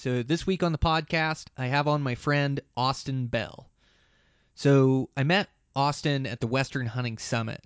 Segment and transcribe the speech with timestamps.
[0.00, 3.68] So, this week on the podcast, I have on my friend Austin Bell.
[4.54, 7.64] So, I met Austin at the Western Hunting Summit,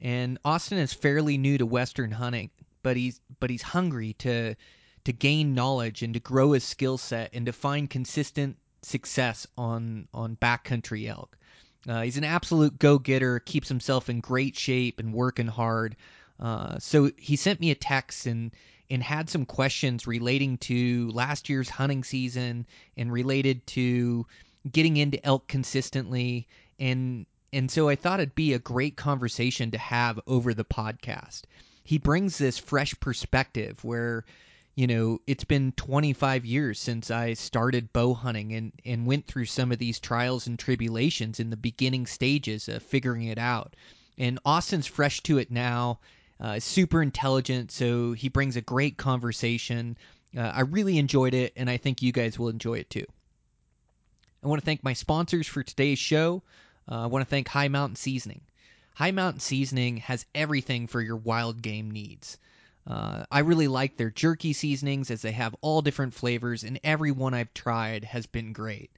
[0.00, 2.50] and Austin is fairly new to Western hunting,
[2.82, 4.56] but he's but he's hungry to
[5.04, 10.08] to gain knowledge and to grow his skill set and to find consistent success on
[10.12, 11.38] on backcountry elk.
[11.88, 15.94] Uh, he's an absolute go getter, keeps himself in great shape and working hard.
[16.40, 18.50] Uh, so he sent me a text and
[18.90, 24.26] and had some questions relating to last year's hunting season and related to
[24.70, 26.46] getting into elk consistently
[26.78, 31.42] and and so I thought it'd be a great conversation to have over the podcast.
[31.82, 34.26] He brings this fresh perspective where
[34.78, 39.46] you know, it's been 25 years since I started bow hunting and, and went through
[39.46, 43.74] some of these trials and tribulations in the beginning stages of figuring it out.
[44.16, 45.98] And Austin's fresh to it now,
[46.40, 49.96] uh, super intelligent, so he brings a great conversation.
[50.36, 53.06] Uh, I really enjoyed it, and I think you guys will enjoy it too.
[54.42, 56.42] I want to thank my sponsors for today's show.
[56.90, 58.42] Uh, I want to thank High Mountain Seasoning.
[58.94, 62.38] High Mountain Seasoning has everything for your wild game needs.
[62.86, 67.10] Uh, I really like their jerky seasonings as they have all different flavors, and every
[67.10, 68.90] one I've tried has been great.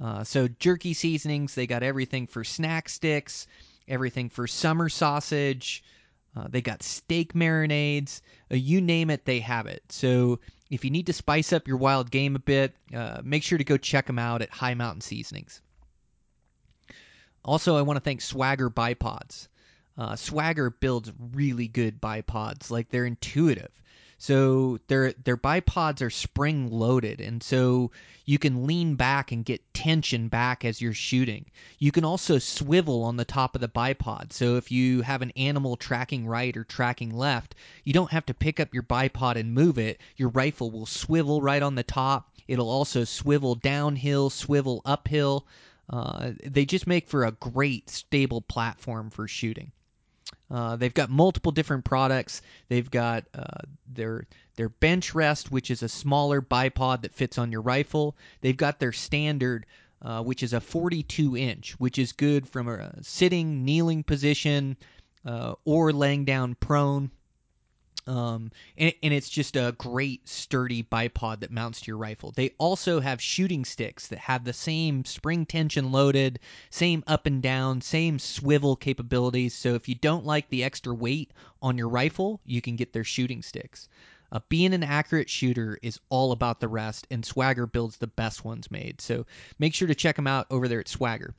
[0.00, 3.46] Uh, so, jerky seasonings, they got everything for snack sticks,
[3.88, 5.82] everything for summer sausage.
[6.36, 8.20] Uh, they got steak marinades.
[8.50, 9.82] Uh, you name it, they have it.
[9.88, 10.38] So,
[10.70, 13.64] if you need to spice up your wild game a bit, uh, make sure to
[13.64, 15.62] go check them out at High Mountain Seasonings.
[17.44, 19.48] Also, I want to thank Swagger Bipods.
[19.96, 23.70] Uh, Swagger builds really good bipods, like they're intuitive.
[24.18, 27.90] So their their bipods are spring loaded, and so
[28.24, 31.44] you can lean back and get tension back as you're shooting.
[31.78, 34.32] You can also swivel on the top of the bipod.
[34.32, 37.54] So if you have an animal tracking right or tracking left,
[37.84, 40.00] you don't have to pick up your bipod and move it.
[40.16, 42.32] Your rifle will swivel right on the top.
[42.48, 45.46] It'll also swivel downhill, swivel uphill.
[45.90, 49.72] Uh, they just make for a great stable platform for shooting.
[50.50, 52.42] Uh, they've got multiple different products.
[52.68, 53.62] They've got uh,
[53.92, 54.26] their
[54.56, 58.16] their bench rest, which is a smaller bipod that fits on your rifle.
[58.40, 59.66] They've got their standard,
[60.00, 64.76] uh, which is a 42 inch, which is good from a sitting, kneeling position,
[65.24, 67.10] uh, or laying down prone.
[68.06, 72.30] Um, and, and it's just a great sturdy bipod that mounts to your rifle.
[72.30, 76.38] They also have shooting sticks that have the same spring tension loaded,
[76.70, 79.54] same up and down, same swivel capabilities.
[79.54, 83.04] So if you don't like the extra weight on your rifle, you can get their
[83.04, 83.88] shooting sticks.
[84.32, 88.44] Uh, being an accurate shooter is all about the rest, and Swagger builds the best
[88.44, 89.00] ones made.
[89.00, 89.24] So
[89.58, 91.34] make sure to check them out over there at Swagger.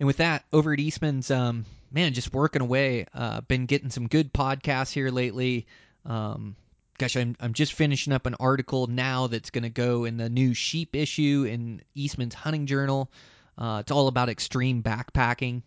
[0.00, 3.06] And with that, over at Eastman's, um, man, just working away.
[3.14, 5.66] Uh, been getting some good podcasts here lately.
[6.04, 6.56] Um,
[6.98, 10.28] gosh, I'm I'm just finishing up an article now that's going to go in the
[10.28, 13.10] new sheep issue in Eastman's Hunting Journal.
[13.56, 15.62] Uh, it's all about extreme backpacking,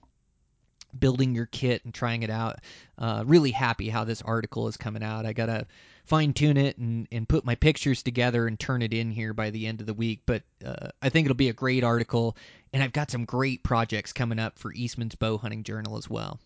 [0.98, 2.60] building your kit and trying it out.
[2.98, 5.26] Uh, really happy how this article is coming out.
[5.26, 5.66] I gotta
[6.06, 9.50] fine tune it and, and put my pictures together and turn it in here by
[9.50, 10.22] the end of the week.
[10.26, 12.38] But uh, I think it'll be a great article,
[12.74, 16.40] and I've got some great projects coming up for Eastman's Bow Hunting Journal as well.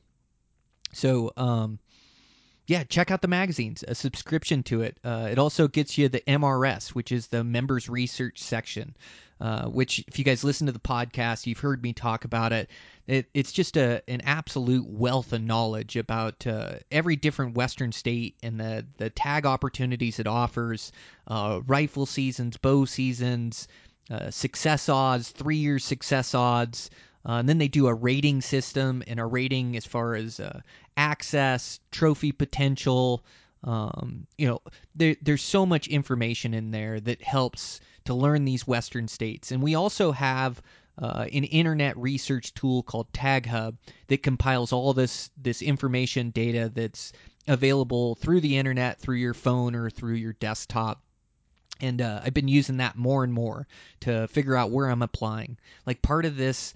[0.93, 1.79] So, um,
[2.67, 4.97] yeah, check out the magazines, a subscription to it.
[5.03, 8.95] Uh, it also gets you the MRS, which is the members research section,
[9.41, 12.69] uh, which, if you guys listen to the podcast, you've heard me talk about it.
[13.07, 18.35] it it's just a an absolute wealth of knowledge about uh, every different Western state
[18.43, 20.91] and the, the tag opportunities it offers,
[21.27, 23.67] uh, rifle seasons, bow seasons,
[24.29, 26.89] success odds, three year success odds.
[27.25, 30.59] Uh, and then they do a rating system and a rating as far as uh,
[30.97, 33.23] access, trophy potential.
[33.63, 34.59] Um, you know,
[34.95, 39.51] there, there's so much information in there that helps to learn these Western states.
[39.51, 40.61] And we also have
[40.99, 47.13] uh, an internet research tool called TagHub that compiles all this this information data that's
[47.47, 51.03] available through the internet, through your phone, or through your desktop
[51.81, 53.67] and uh, I've been using that more and more
[54.01, 55.57] to figure out where I'm applying.
[55.85, 56.73] Like part of this,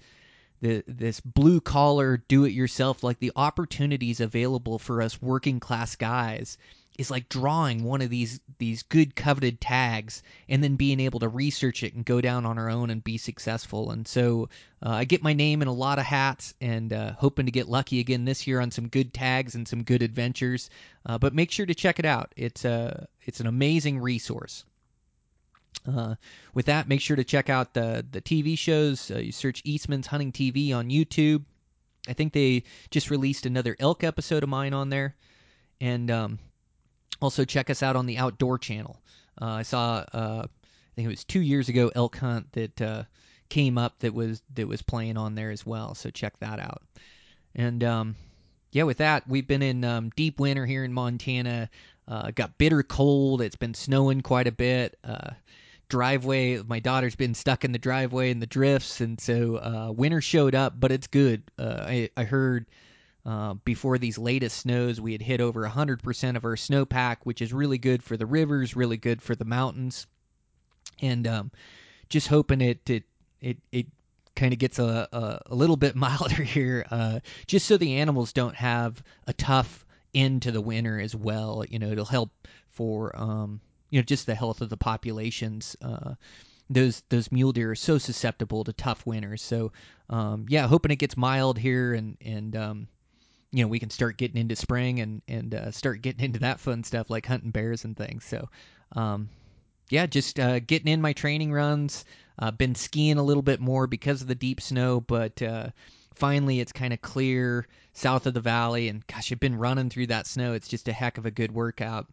[0.60, 5.96] the this blue collar do it yourself, like the opportunities available for us working class
[5.96, 6.58] guys
[6.98, 11.28] is like drawing one of these these good coveted tags and then being able to
[11.28, 13.90] research it and go down on our own and be successful.
[13.90, 14.48] And so
[14.82, 17.68] uh, I get my name in a lot of hats and uh, hoping to get
[17.68, 20.70] lucky again this year on some good tags and some good adventures.
[21.04, 22.32] Uh, but make sure to check it out.
[22.36, 24.64] It's a it's an amazing resource.
[25.86, 26.14] Uh,
[26.54, 29.10] with that, make sure to check out the the TV shows.
[29.10, 31.44] Uh, you search Eastman's Hunting TV on YouTube.
[32.08, 35.14] I think they just released another elk episode of mine on there,
[35.80, 36.38] and um,
[37.20, 39.00] also check us out on the Outdoor Channel.
[39.40, 43.02] Uh, I saw, uh, I think it was two years ago, elk hunt that uh,
[43.48, 45.94] came up that was that was playing on there as well.
[45.94, 46.82] So check that out.
[47.54, 48.16] And um,
[48.72, 51.70] yeah, with that, we've been in um, deep winter here in Montana.
[52.08, 53.40] Uh, got bitter cold.
[53.40, 54.98] It's been snowing quite a bit.
[55.88, 56.62] Driveway.
[56.66, 60.54] My daughter's been stuck in the driveway in the drifts, and so uh, winter showed
[60.54, 61.42] up, but it's good.
[61.58, 62.66] Uh, I, I heard
[63.24, 67.52] uh, before these latest snows, we had hit over 100% of our snowpack, which is
[67.52, 70.06] really good for the rivers, really good for the mountains,
[71.00, 71.50] and um,
[72.08, 73.02] just hoping it it
[73.40, 73.86] it, it
[74.36, 78.32] kind of gets a, a, a little bit milder here, uh, just so the animals
[78.32, 79.84] don't have a tough
[80.14, 81.64] end to the winter as well.
[81.68, 82.30] You know, it'll help
[82.70, 83.60] for um,
[83.90, 85.76] you know just the health of the populations.
[85.80, 86.14] Uh,
[86.68, 89.42] those those mule deer are so susceptible to tough winters.
[89.42, 89.72] So
[90.10, 92.88] um, yeah, hoping it gets mild here and and um,
[93.52, 96.60] you know we can start getting into spring and and uh, start getting into that
[96.60, 98.24] fun stuff like hunting bears and things.
[98.24, 98.48] So
[98.92, 99.28] um,
[99.88, 102.04] yeah, just uh, getting in my training runs.
[102.38, 105.68] Uh, been skiing a little bit more because of the deep snow, but uh,
[106.14, 108.88] finally it's kind of clear south of the valley.
[108.88, 110.52] And gosh, I've been running through that snow.
[110.52, 112.06] It's just a heck of a good workout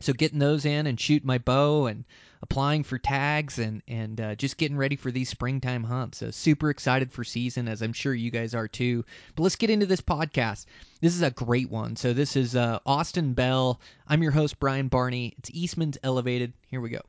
[0.00, 2.04] so getting those in and shooting my bow and
[2.40, 6.18] applying for tags and and uh, just getting ready for these springtime hunts.
[6.18, 9.04] So super excited for season, as I'm sure you guys are too.
[9.34, 10.66] But let's get into this podcast.
[11.00, 11.96] This is a great one.
[11.96, 13.80] So this is uh, Austin Bell.
[14.06, 15.34] I'm your host Brian Barney.
[15.38, 16.52] It's Eastman's Elevated.
[16.68, 17.00] Here we go.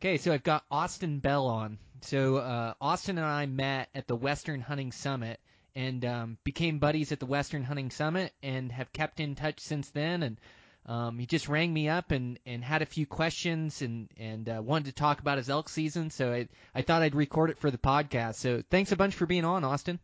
[0.00, 1.76] Okay, so I've got Austin Bell on.
[2.02, 5.40] So uh, Austin and I met at the Western Hunting Summit
[5.74, 9.90] and um, became buddies at the Western Hunting Summit and have kept in touch since
[9.90, 10.22] then.
[10.22, 10.40] And
[10.86, 14.62] um, he just rang me up and, and had a few questions and and uh,
[14.62, 16.10] wanted to talk about his elk season.
[16.10, 18.36] So I I thought I'd record it for the podcast.
[18.36, 19.98] So thanks a bunch for being on, Austin.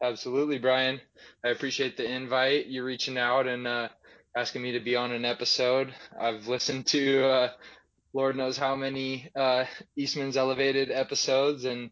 [0.00, 1.00] Absolutely, Brian.
[1.44, 2.66] I appreciate the invite.
[2.66, 3.88] You reaching out and uh,
[4.36, 5.94] asking me to be on an episode.
[6.18, 7.52] I've listened to uh,
[8.16, 11.90] Lord knows how many uh, Eastman's Elevated episodes, and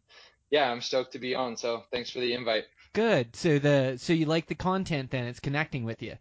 [0.50, 1.58] yeah, I'm stoked to be on.
[1.58, 2.64] So thanks for the invite.
[2.94, 3.36] Good.
[3.36, 5.26] So the so you like the content then?
[5.26, 6.14] It's connecting with you.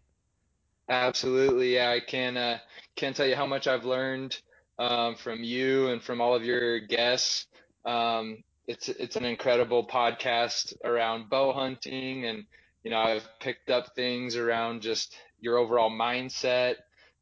[0.90, 1.76] Absolutely.
[1.76, 2.58] Yeah, I can uh,
[2.96, 4.38] can't tell you how much I've learned
[4.78, 7.46] um, from you and from all of your guests.
[7.86, 12.44] Um, it's it's an incredible podcast around bow hunting, and
[12.82, 16.74] you know I've picked up things around just your overall mindset,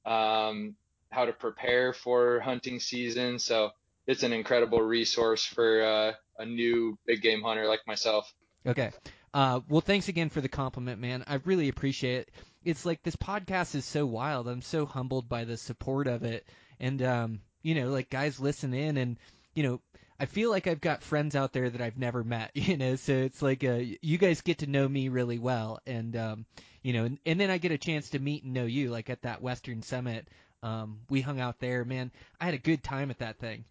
[0.05, 0.75] um,
[1.13, 3.39] how to prepare for hunting season.
[3.39, 3.71] So
[4.07, 8.33] it's an incredible resource for uh, a new big game hunter like myself.
[8.67, 8.91] Okay.
[9.35, 11.25] Uh, well, thanks again for the compliment, man.
[11.27, 12.31] I really appreciate it.
[12.65, 14.47] It's like this podcast is so wild.
[14.47, 16.47] I'm so humbled by the support of it,
[16.79, 19.19] and um, you know, like guys listen in, and
[19.55, 19.81] you know,
[20.21, 22.53] I feel like I've got friends out there that I've never met.
[22.55, 26.15] You know, so it's like uh, you guys get to know me really well, and
[26.15, 26.47] um,
[26.83, 29.11] you know, and, and then I get a chance to meet and know you, like
[29.11, 30.29] at that Western Summit.
[30.63, 32.13] Um, we hung out there, man.
[32.41, 33.65] I had a good time at that thing.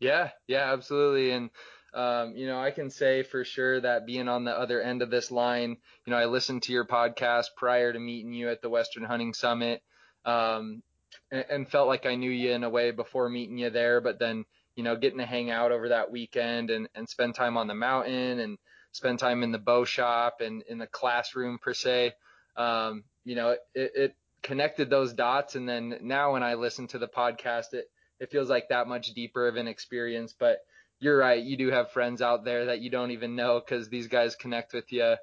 [0.00, 1.30] Yeah, yeah, absolutely.
[1.30, 1.50] And
[1.94, 5.10] um, you know, I can say for sure that being on the other end of
[5.10, 8.70] this line, you know, I listened to your podcast prior to meeting you at the
[8.70, 9.82] Western Hunting Summit,
[10.24, 10.82] um,
[11.30, 14.00] and, and felt like I knew you in a way before meeting you there.
[14.00, 17.58] But then, you know, getting to hang out over that weekend and, and spend time
[17.58, 18.58] on the mountain and
[18.92, 22.12] spend time in the bow shop and in the classroom per se,
[22.56, 25.54] um, you know, it, it connected those dots.
[25.54, 27.86] And then now when I listen to the podcast, it,
[28.20, 30.34] it feels like that much deeper of an experience.
[30.38, 30.58] But
[31.00, 31.42] you're right.
[31.42, 34.72] You do have friends out there that you don't even know because these guys connect
[34.72, 35.16] with you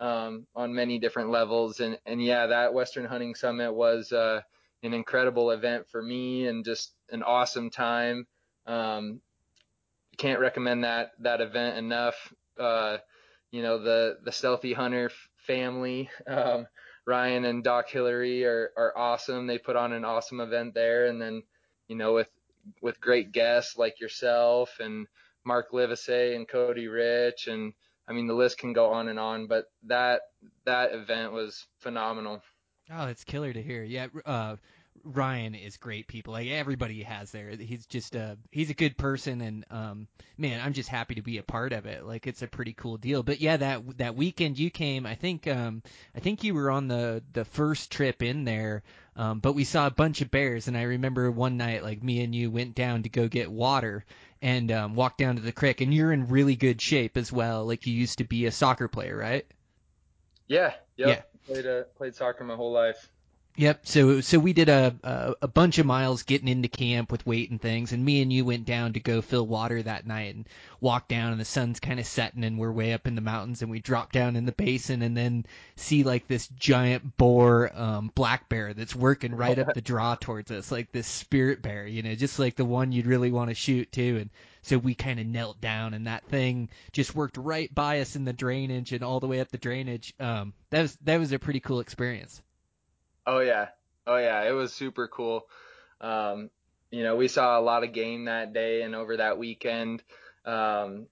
[0.00, 1.80] um, on many different levels.
[1.80, 4.40] And, and yeah, that Western Hunting Summit was uh,
[4.82, 8.26] an incredible event for me and just an awesome time.
[8.66, 9.20] Um,
[10.18, 12.14] can't recommend that that event enough.
[12.58, 12.98] Uh,
[13.50, 15.10] you know, the the Stealthy Hunter
[15.46, 16.66] family, um,
[17.06, 19.46] Ryan and Doc Hillary are are awesome.
[19.46, 21.42] They put on an awesome event there, and then
[21.88, 22.28] you know with
[22.80, 25.06] with great guests like yourself and
[25.44, 27.72] Mark Livesey and Cody Rich and
[28.08, 30.22] I mean the list can go on and on, but that
[30.64, 32.42] that event was phenomenal.
[32.90, 33.84] Oh, it's killer to hear.
[33.84, 34.56] Yeah, uh,
[35.04, 36.32] Ryan is great people.
[36.32, 37.50] Like everybody has there.
[37.50, 40.06] He's just a he's a good person and um
[40.38, 42.04] man, I'm just happy to be a part of it.
[42.04, 43.22] Like it's a pretty cool deal.
[43.22, 45.82] But yeah, that that weekend you came, I think um
[46.14, 48.82] I think you were on the the first trip in there.
[49.16, 52.22] Um but we saw a bunch of bears and I remember one night like me
[52.22, 54.04] and you went down to go get water
[54.40, 57.66] and um walked down to the creek and you're in really good shape as well.
[57.66, 59.46] Like you used to be a soccer player, right?
[60.46, 60.74] Yeah.
[60.96, 61.08] Yep.
[61.08, 61.22] Yeah.
[61.46, 63.11] Played uh, played soccer my whole life.
[63.56, 63.86] Yep.
[63.86, 67.50] So so we did a, a a bunch of miles getting into camp with weight
[67.50, 70.48] and things, and me and you went down to go fill water that night and
[70.80, 73.60] walk down, and the sun's kind of setting, and we're way up in the mountains,
[73.60, 75.44] and we drop down in the basin, and then
[75.76, 80.50] see like this giant boar um, black bear that's working right up the draw towards
[80.50, 83.54] us, like this spirit bear, you know, just like the one you'd really want to
[83.54, 84.30] shoot too, and
[84.62, 88.24] so we kind of knelt down, and that thing just worked right by us in
[88.24, 90.14] the drainage and all the way up the drainage.
[90.18, 92.40] Um, that was that was a pretty cool experience.
[93.26, 93.68] Oh yeah,
[94.06, 95.46] oh yeah, it was super cool.
[96.00, 96.50] Um,
[96.90, 100.02] you know, we saw a lot of game that day and over that weekend.
[100.44, 101.06] Um,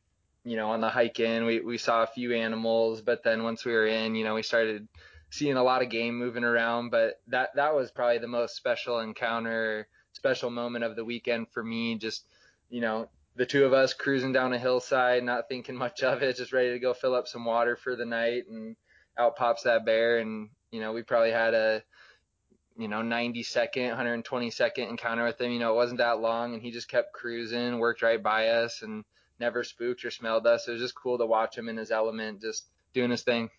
[0.45, 3.65] you know, on the hike in, we we saw a few animals, but then once
[3.65, 4.89] we were in, you know, we started
[5.31, 6.91] seeing a lot of game moving around.
[6.91, 11.63] But that that was probably the most special encounter, special moment of the weekend for
[11.63, 11.97] me.
[11.97, 12.27] Just
[12.69, 16.37] you know, the two of us cruising down a hillside, not thinking much of it,
[16.37, 18.77] just ready to go fill up some water for the night, and
[19.17, 21.83] out pops that bear, and you know, we probably had a
[22.81, 25.53] you know, 90 second, 120 second encounter with him.
[25.53, 28.83] You know, it wasn't that long and he just kept cruising, worked right by us
[28.83, 29.05] and
[29.39, 30.67] never spooked or smelled us.
[30.67, 33.51] It was just cool to watch him in his element, just doing his thing.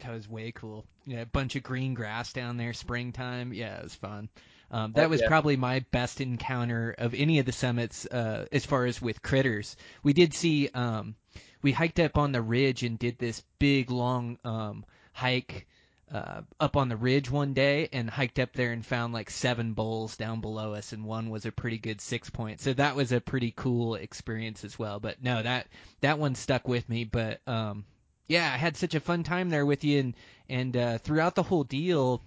[0.00, 0.84] That was way cool.
[1.06, 3.52] Yeah, a bunch of green grass down there, springtime.
[3.52, 4.28] Yeah, it was fun.
[4.70, 5.28] Um, that was yeah.
[5.28, 9.76] probably my best encounter of any of the summits uh, as far as with critters.
[10.02, 11.16] We did see, um,
[11.62, 15.66] we hiked up on the ridge and did this big long um, hike
[16.12, 19.74] uh, up on the ridge one day and hiked up there and found like seven
[19.74, 22.60] bulls down below us, and one was a pretty good six point.
[22.60, 25.00] So that was a pretty cool experience as well.
[25.00, 25.66] But no, that
[26.00, 27.04] that one stuck with me.
[27.04, 27.84] But um,
[28.26, 30.14] yeah, I had such a fun time there with you, and
[30.48, 32.22] and uh, throughout the whole deal,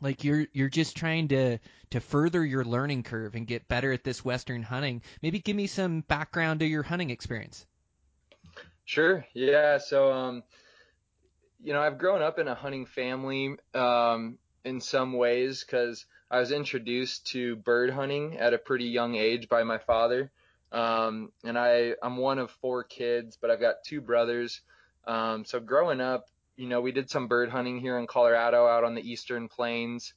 [0.00, 1.58] like you're you're just trying to
[1.90, 5.02] to further your learning curve and get better at this western hunting.
[5.22, 7.64] Maybe give me some background to your hunting experience.
[8.84, 9.24] Sure.
[9.34, 9.78] Yeah.
[9.78, 10.42] So um
[11.62, 16.40] you know, I've grown up in a hunting family um, in some ways because I
[16.40, 20.30] was introduced to bird hunting at a pretty young age by my father.
[20.72, 24.60] Um, and I, I'm one of four kids, but I've got two brothers.
[25.06, 28.84] Um, so growing up, you know, we did some bird hunting here in Colorado out
[28.84, 30.14] on the eastern plains.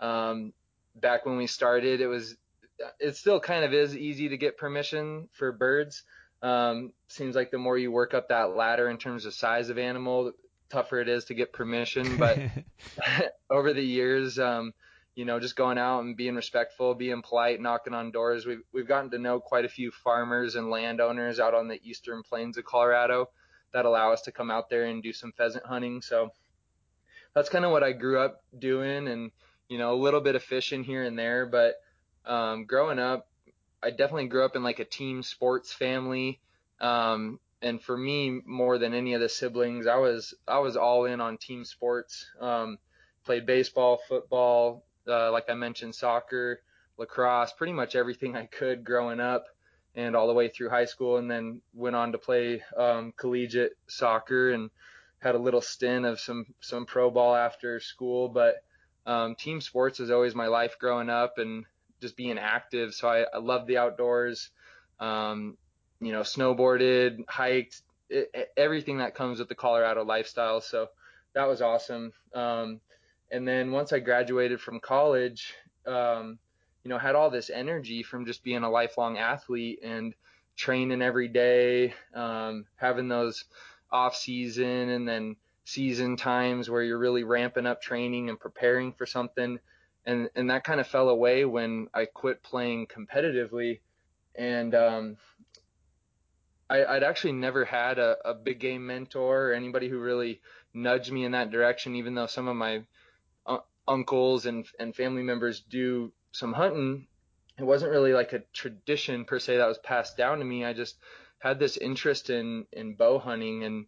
[0.00, 0.52] Um,
[0.96, 2.36] back when we started, it was,
[2.98, 6.02] it still kind of is easy to get permission for birds.
[6.42, 9.78] Um, seems like the more you work up that ladder in terms of size of
[9.78, 10.32] animal,
[10.72, 12.16] tougher it is to get permission.
[12.18, 12.38] But
[13.50, 14.72] over the years, um,
[15.14, 18.46] you know, just going out and being respectful, being polite, knocking on doors.
[18.46, 22.22] We've we've gotten to know quite a few farmers and landowners out on the eastern
[22.22, 23.28] plains of Colorado
[23.72, 26.02] that allow us to come out there and do some pheasant hunting.
[26.02, 26.30] So
[27.34, 29.30] that's kind of what I grew up doing, and
[29.68, 31.46] you know, a little bit of fishing here and there.
[31.46, 31.74] But
[32.24, 33.28] um, growing up,
[33.82, 36.40] I definitely grew up in like a team sports family.
[36.80, 41.04] Um, and for me more than any of the siblings i was i was all
[41.04, 42.26] in on team sports.
[42.40, 42.78] Um,
[43.24, 46.60] played baseball football uh, like i mentioned soccer
[46.98, 49.46] lacrosse pretty much everything i could growing up
[49.94, 53.72] and all the way through high school and then went on to play um, collegiate
[53.86, 54.70] soccer and
[55.18, 58.28] had a little stint of some some pro ball after school.
[58.28, 58.56] But
[59.06, 61.64] um, team sports was always my life growing up and
[62.00, 62.94] just being active.
[62.94, 64.50] So i, I love the outdoors.
[64.98, 65.56] Um,
[66.02, 70.60] you know, snowboarded, hiked, it, everything that comes with the Colorado lifestyle.
[70.60, 70.88] So
[71.34, 72.12] that was awesome.
[72.34, 72.80] Um,
[73.30, 75.54] and then once I graduated from college,
[75.86, 76.38] um,
[76.84, 80.14] you know, had all this energy from just being a lifelong athlete and
[80.56, 83.44] training every day, um, having those
[83.90, 89.06] off season and then season times where you're really ramping up training and preparing for
[89.06, 89.58] something.
[90.04, 93.78] And, and that kind of fell away when I quit playing competitively.
[94.34, 95.16] And, um,
[96.72, 100.40] I, would actually never had a, a, big game mentor or anybody who really
[100.72, 102.82] nudged me in that direction, even though some of my
[103.46, 107.06] uh, uncles and, and family members do some hunting.
[107.58, 110.64] It wasn't really like a tradition per se that was passed down to me.
[110.64, 110.96] I just
[111.38, 113.86] had this interest in, in bow hunting and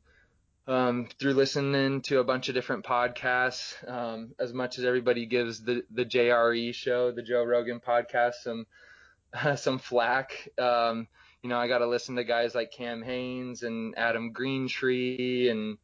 [0.66, 5.62] um, through listening to a bunch of different podcasts, um, as much as everybody gives
[5.62, 8.66] the, the JRE show, the Joe Rogan podcast, some,
[9.56, 10.48] some flack.
[10.58, 11.08] Um,
[11.44, 15.76] you know, I got to listen to guys like Cam Hanes and Adam Greentree and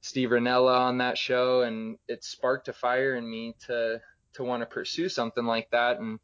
[0.00, 4.00] Steve Rinella on that show, and it sparked a fire in me to
[4.32, 6.00] to want to pursue something like that.
[6.00, 6.18] And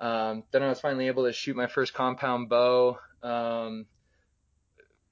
[0.00, 2.98] um, then I was finally able to shoot my first compound bow.
[3.22, 3.86] Um,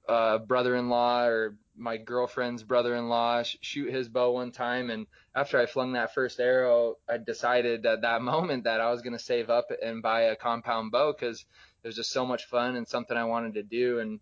[0.07, 5.65] uh, brother-in-law or my girlfriend's brother-in-law sh- shoot his bow one time and after I
[5.65, 9.49] flung that first arrow I decided at that moment that I was going to save
[9.49, 11.43] up and buy a compound bow cuz
[11.85, 13.99] it was just so much fun and something I wanted to do.
[13.99, 14.19] And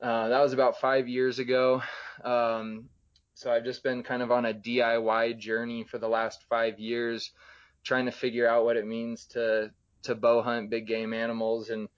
[0.00, 1.82] uh, that was about 5 years ago.
[2.22, 2.88] Um,
[3.34, 7.32] so I've just been kind of on a DIY journey for the last 5 years
[7.82, 9.72] trying to figure out what it means to
[10.04, 11.70] to bow hunt big game animals.
[11.70, 11.88] And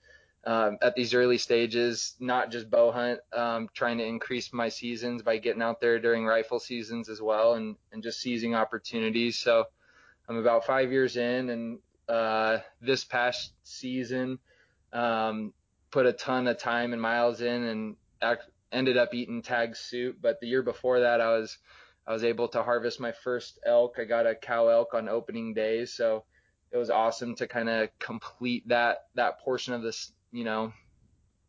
[0.43, 5.21] um, at these early stages, not just bow hunt, um, trying to increase my seasons
[5.21, 9.37] by getting out there during rifle seasons as well and, and just seizing opportunities.
[9.37, 9.65] So
[10.27, 14.39] I'm about five years in and uh, this past season,
[14.93, 15.53] um,
[15.91, 17.95] put a ton of time and miles in and
[18.71, 20.17] ended up eating tag soup.
[20.21, 21.57] But the year before that, I was
[22.07, 23.97] I was able to harvest my first elk.
[23.99, 26.23] I got a cow elk on opening day, so
[26.71, 30.73] it was awesome to kind of complete that that portion of this you know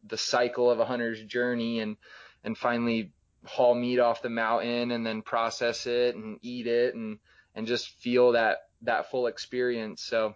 [0.04, 1.96] the cycle of a hunter's journey and
[2.44, 3.12] and finally
[3.44, 7.18] haul meat off the mountain and then process it and eat it and
[7.54, 10.34] and just feel that that full experience so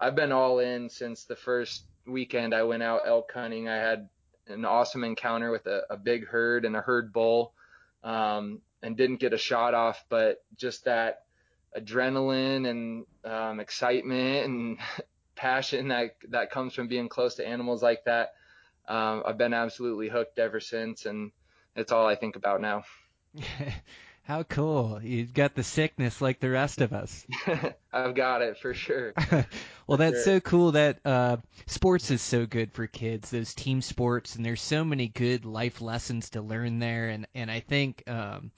[0.00, 4.08] i've been all in since the first weekend i went out elk hunting i had
[4.48, 7.52] an awesome encounter with a, a big herd and a herd bull
[8.04, 11.22] um, and didn't get a shot off but just that
[11.76, 14.78] adrenaline and um, excitement and
[15.36, 18.32] passion that that comes from being close to animals like that.
[18.88, 21.32] Um, I've been absolutely hooked ever since, and
[21.74, 22.84] it's all I think about now.
[24.26, 25.00] How cool!
[25.04, 27.24] You've got the sickness like the rest of us.
[27.92, 29.14] I've got it for sure.
[29.86, 30.34] well, that's sure.
[30.34, 33.30] so cool that uh, sports is so good for kids.
[33.30, 37.08] Those team sports, and there's so many good life lessons to learn there.
[37.08, 38.50] And and I think um,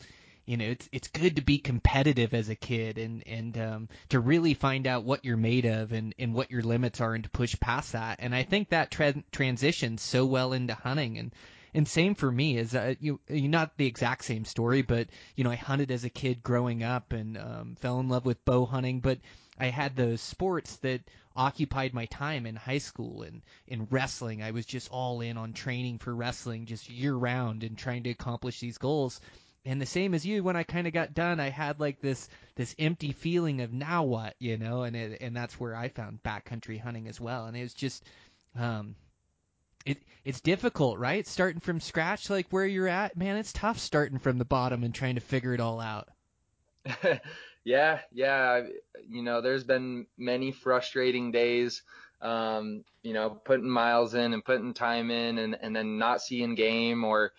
[0.46, 4.20] you know it's it's good to be competitive as a kid and and um, to
[4.20, 7.30] really find out what you're made of and and what your limits are and to
[7.30, 11.32] push past that and I think that tra- transitions so well into hunting and
[11.74, 15.44] and same for me is uh, you you not the exact same story but you
[15.44, 18.66] know I hunted as a kid growing up and um, fell in love with bow
[18.66, 19.18] hunting but
[19.58, 21.00] I had those sports that
[21.34, 24.42] occupied my time in high school and in wrestling.
[24.42, 28.10] I was just all in on training for wrestling just year round and trying to
[28.10, 29.20] accomplish these goals.
[29.64, 32.28] And the same as you when i kind of got done i had like this
[32.54, 36.22] this empty feeling of now what you know and it, and that's where i found
[36.22, 37.46] backcountry hunting as well.
[37.46, 38.04] And it was just
[38.56, 38.94] um
[39.88, 44.18] it it's difficult right starting from scratch like where you're at man it's tough starting
[44.18, 46.08] from the bottom and trying to figure it all out
[47.64, 48.62] yeah yeah
[49.08, 51.82] you know there's been many frustrating days
[52.20, 56.54] um you know putting miles in and putting time in and and then not seeing
[56.54, 57.32] game or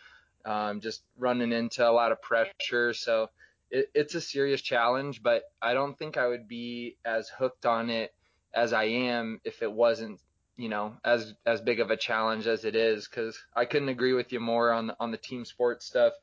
[0.45, 2.93] um, just running into a lot of pressure.
[2.93, 3.29] So
[3.69, 7.89] it, it's a serious challenge, but I don't think I would be as hooked on
[7.89, 8.13] it
[8.53, 10.19] as I am if it wasn't,
[10.59, 13.07] you know, as as big of a challenge as it is.
[13.07, 16.13] Because I couldn't agree with you more on the, on the team sports stuff.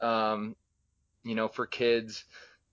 [0.00, 0.56] Um,
[1.22, 2.24] you know, for kids,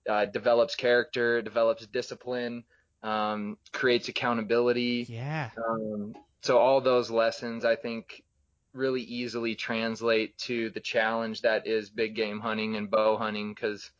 [0.09, 2.63] uh, develops character, develops discipline,
[3.03, 5.05] um, creates accountability.
[5.07, 5.51] Yeah.
[5.57, 8.23] Um, so all those lessons, I think,
[8.73, 13.91] really easily translate to the challenge that is big game hunting and bow hunting because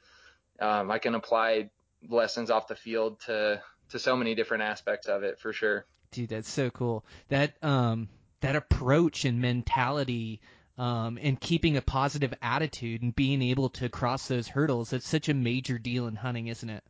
[0.59, 1.69] um, I can apply
[2.09, 5.85] lessons off the field to to so many different aspects of it for sure.
[6.15, 7.03] Dude, that's so cool.
[7.27, 8.07] That um
[8.39, 10.39] that approach and mentality
[10.77, 15.27] um and keeping a positive attitude and being able to cross those hurdles, that's such
[15.27, 16.85] a major deal in hunting, isn't it?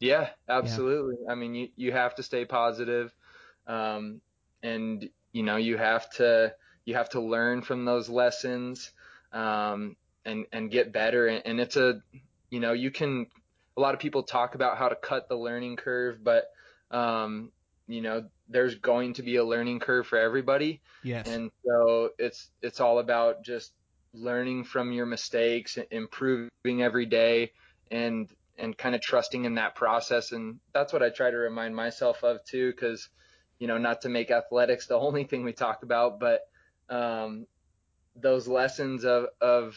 [0.00, 1.16] Yeah, absolutely.
[1.24, 1.32] Yeah.
[1.32, 3.10] I mean, you you have to stay positive,
[3.66, 4.20] um,
[4.62, 8.90] and you know you have to you have to learn from those lessons
[9.32, 9.96] um,
[10.26, 11.26] and and get better.
[11.26, 12.02] And, and it's a
[12.50, 13.28] you know you can
[13.78, 16.50] a lot of people talk about how to cut the learning curve, but
[16.90, 17.50] um,
[17.86, 20.80] you know there's going to be a learning curve for everybody.
[21.02, 21.28] Yes.
[21.28, 23.72] And so it's it's all about just
[24.12, 27.52] learning from your mistakes, improving every day,
[27.90, 30.32] and and kind of trusting in that process.
[30.32, 33.08] And that's what I try to remind myself of too, because
[33.58, 36.48] you know not to make athletics the only thing we talk about, but
[36.88, 37.46] um,
[38.14, 39.76] those lessons of of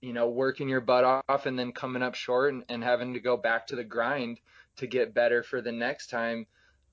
[0.00, 3.20] you know working your butt off and then coming up short and, and having to
[3.20, 4.40] go back to the grind
[4.76, 6.46] to get better for the next time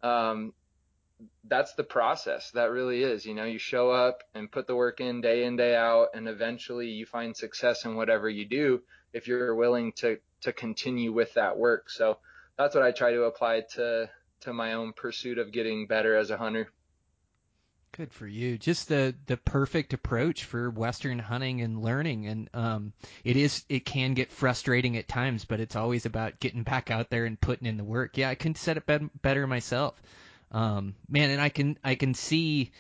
[0.04, 0.54] um,
[1.46, 2.52] that's the process.
[2.52, 5.56] That really is you know you show up and put the work in day in
[5.56, 8.82] day out and eventually you find success in whatever you do
[9.13, 11.89] if you're willing to to continue with that work.
[11.89, 12.18] So
[12.58, 14.10] that's what i try to apply to
[14.42, 16.70] to my own pursuit of getting better as a hunter
[17.95, 18.58] Good for you.
[18.58, 22.91] Just the the perfect approach for western hunting and learning and um
[23.23, 27.12] it is it can get frustrating at times, but it's always about getting back out
[27.12, 28.17] there and putting in the work.
[28.17, 30.01] Yeah, I can set it be- better myself.
[30.51, 32.71] Um man, and I can I can see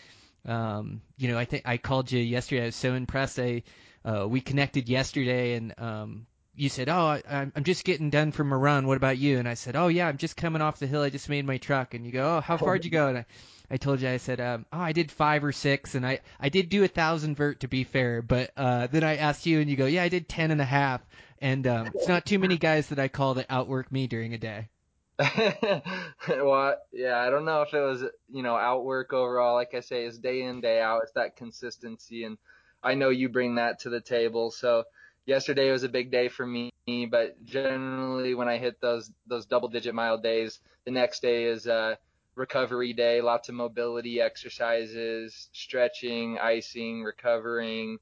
[0.47, 2.63] um you know, I think I called you yesterday.
[2.63, 3.37] I was so impressed.
[3.37, 3.61] I
[4.03, 8.51] uh we connected yesterday and um you said, "Oh, I, I'm just getting done from
[8.51, 8.87] a run.
[8.87, 11.01] What about you?" And I said, "Oh yeah, I'm just coming off the hill.
[11.01, 13.25] I just made my truck." And you go, "Oh, how far'd you go?" And I,
[13.71, 16.49] I told you, I said, um, "Oh, I did five or six, and I I
[16.49, 19.69] did do a thousand vert to be fair, but uh, then I asked you, and
[19.69, 21.01] you go, "Yeah, I did ten and a half."
[21.39, 24.37] And um, it's not too many guys that I call that outwork me during a
[24.37, 24.69] day.
[25.19, 29.55] well, yeah, I don't know if it was, you know, outwork overall.
[29.55, 31.01] Like I say, it's day in, day out.
[31.03, 32.37] It's that consistency, and
[32.81, 34.51] I know you bring that to the table.
[34.51, 34.85] So
[35.25, 36.71] yesterday was a big day for me,
[37.09, 41.67] but generally when I hit those those double digit mile days, the next day is
[41.67, 41.95] uh
[42.35, 47.99] recovery day, lots of mobility exercises, stretching, icing, recovering,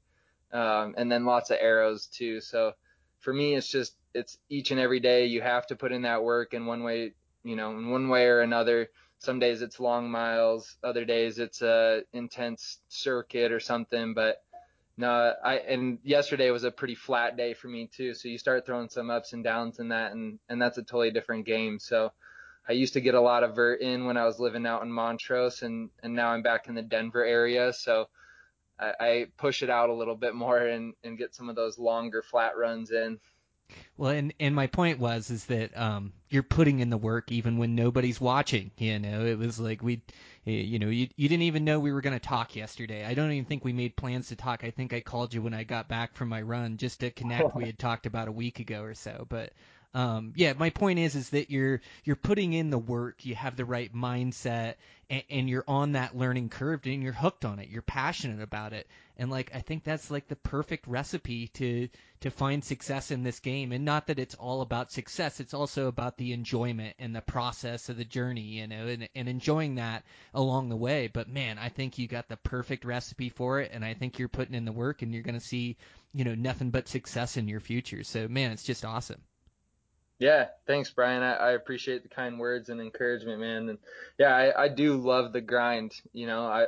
[0.52, 2.40] um, and then lots of arrows too.
[2.40, 2.72] So
[3.20, 6.22] for me, it's just it's each and every day you have to put in that
[6.22, 8.90] work in one way, you know, in one way or another.
[9.18, 14.42] Some days it's long miles, other days it's a intense circuit or something, but
[14.96, 18.14] no, I and yesterday was a pretty flat day for me too.
[18.14, 21.10] So you start throwing some ups and downs in that, and and that's a totally
[21.10, 21.78] different game.
[21.78, 22.12] So
[22.68, 24.92] I used to get a lot of vert in when I was living out in
[24.92, 27.72] Montrose, and and now I'm back in the Denver area.
[27.72, 28.08] So
[28.78, 31.78] I, I push it out a little bit more and and get some of those
[31.78, 33.18] longer flat runs in.
[33.96, 37.58] Well, and and my point was is that um, you're putting in the work even
[37.58, 38.70] when nobody's watching.
[38.76, 40.02] You know, it was like we,
[40.46, 43.04] Eh, you know, you you didn't even know we were going to talk yesterday.
[43.04, 44.64] I don't even think we made plans to talk.
[44.64, 47.54] I think I called you when I got back from my run just to connect.
[47.54, 49.52] we had talked about a week ago or so, but
[49.94, 53.56] um, yeah, my point is is that you're you're putting in the work, you have
[53.56, 54.76] the right mindset,
[55.10, 57.68] and, and you're on that learning curve, and you're hooked on it.
[57.68, 62.30] You're passionate about it, and like I think that's like the perfect recipe to to
[62.30, 63.70] find success in this game.
[63.70, 67.90] And not that it's all about success; it's also about the enjoyment and the process
[67.90, 71.08] of the journey, you know, and and enjoying that along the way.
[71.12, 74.28] But man, I think you got the perfect recipe for it, and I think you're
[74.28, 75.76] putting in the work, and you're going to see,
[76.14, 78.04] you know, nothing but success in your future.
[78.04, 79.20] So man, it's just awesome.
[80.22, 81.20] Yeah, thanks, Brian.
[81.24, 83.68] I, I, appreciate the kind words and encouragement, man.
[83.70, 83.78] And
[84.20, 86.00] yeah, I, I do love the grind.
[86.12, 86.66] You know, I,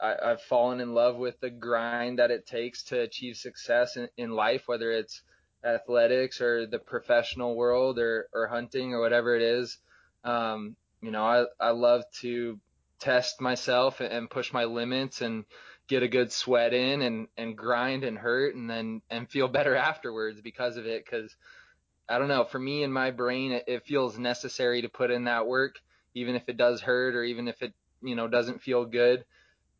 [0.00, 4.08] I have fallen in love with the grind that it takes to achieve success in,
[4.16, 5.20] in life, whether it's
[5.62, 9.76] athletics or the professional world or, or hunting or whatever it is.
[10.24, 12.58] Um, you know, I, I love to
[12.98, 15.44] test myself and push my limits and
[15.86, 19.76] get a good sweat in and, and grind and hurt and then, and feel better
[19.90, 21.04] afterwards because of it.
[21.06, 21.36] Cause
[22.08, 22.44] I don't know.
[22.44, 25.76] For me in my brain, it, it feels necessary to put in that work,
[26.14, 29.24] even if it does hurt or even if it, you know, doesn't feel good.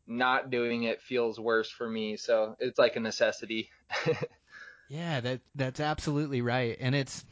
[0.07, 2.17] Not doing it feels worse for me.
[2.17, 3.69] So it's like a necessity.
[4.89, 6.77] yeah, that that's absolutely right.
[6.79, 7.25] And it's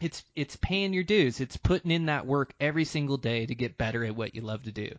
[0.00, 1.40] it's it's paying your dues.
[1.40, 4.64] It's putting in that work every single day to get better at what you love
[4.64, 4.90] to do.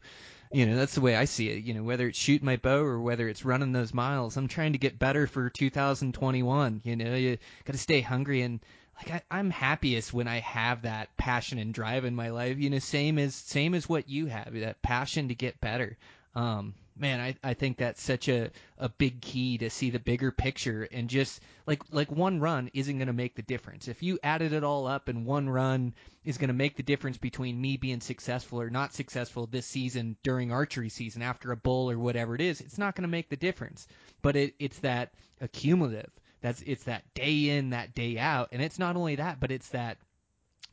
[0.51, 1.63] You know, that's the way I see it.
[1.63, 4.73] You know, whether it's shooting my bow or whether it's running those miles, I'm trying
[4.73, 6.81] to get better for 2021.
[6.83, 8.59] You know, you got to stay hungry and
[8.97, 12.58] like I, I'm happiest when I have that passion and drive in my life.
[12.58, 15.97] You know, same as same as what you have, that passion to get better.
[16.36, 20.31] Um, man, I, I think that's such a, a big key to see the bigger
[20.31, 23.88] picture and just like like one run isn't to make the difference.
[23.88, 27.60] If you added it all up and one run is to make the difference between
[27.60, 31.99] me being successful or not successful this season during archery season after a bull or
[31.99, 33.88] whatever it is, it's not to make the difference.
[34.21, 38.80] But it, it's that accumulative that's it's that day in, that day out, and it's
[38.80, 39.98] not only that, but it's that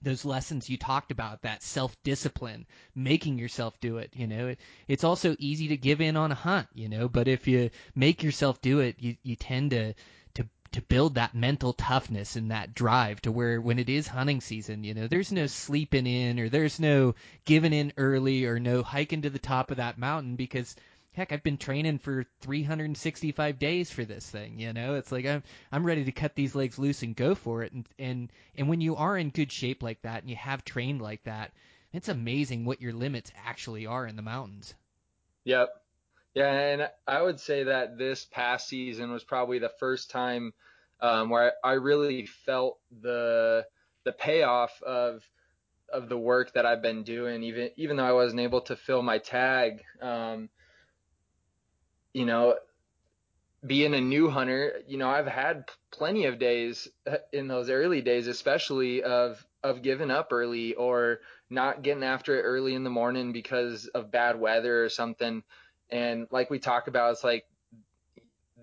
[0.03, 4.11] those lessons you talked about, that self discipline, making yourself do it.
[4.15, 6.69] You know, it, it's also easy to give in on a hunt.
[6.75, 9.95] You know, but if you make yourself do it, you you tend to
[10.35, 14.41] to to build that mental toughness and that drive to where when it is hunting
[14.41, 18.83] season, you know, there's no sleeping in or there's no giving in early or no
[18.83, 20.75] hiking to the top of that mountain because
[21.13, 24.59] heck, I've been training for 365 days for this thing.
[24.59, 27.63] You know, it's like I'm I'm ready to cut these legs loose and go for
[27.63, 27.73] it.
[27.73, 31.03] And and and when you are in good shape like that and you have trained
[31.03, 31.53] like that,
[31.93, 34.75] it's amazing what your limits actually are in the mountains.
[35.45, 35.69] Yep.
[36.35, 40.55] Yeah, and I would say that this past season was probably the first time
[41.01, 43.67] um, where I really felt the
[44.05, 45.23] the payoff of
[45.93, 49.03] of the work that I've been doing, even even though I wasn't able to fill
[49.03, 49.83] my tag.
[50.01, 50.49] Um,
[52.13, 52.57] you know,
[53.65, 58.01] being a new hunter, you know, I've had plenty of days uh, in those early
[58.03, 62.91] days, especially of of giving up early or not getting after it early in the
[62.91, 65.45] morning because of bad weather or something.
[65.89, 67.45] And like we talk about, it's like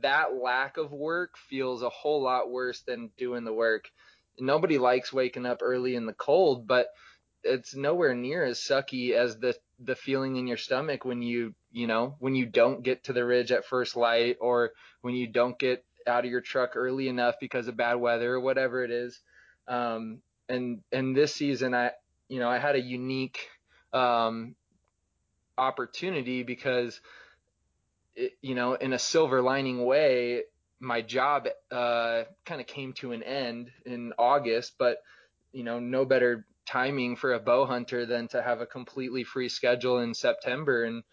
[0.02, 3.90] that lack of work feels a whole lot worse than doing the work.
[4.40, 6.88] Nobody likes waking up early in the cold, but
[7.44, 11.88] it's nowhere near as sucky as the the feeling in your stomach when you you
[11.88, 15.58] know when you don't get to the ridge at first light or when you don't
[15.58, 19.20] get out of your truck early enough because of bad weather or whatever it is.
[19.68, 21.92] Um, and and this season i
[22.28, 23.48] you know i had a unique
[23.94, 24.56] um,
[25.58, 27.00] opportunity because
[28.15, 30.44] it, you know in a silver lining way
[30.80, 34.98] my job uh, kind of came to an end in august but
[35.54, 39.50] you know no better timing for a bow hunter than to have a completely free
[39.50, 40.84] schedule in September.
[40.84, 41.04] And,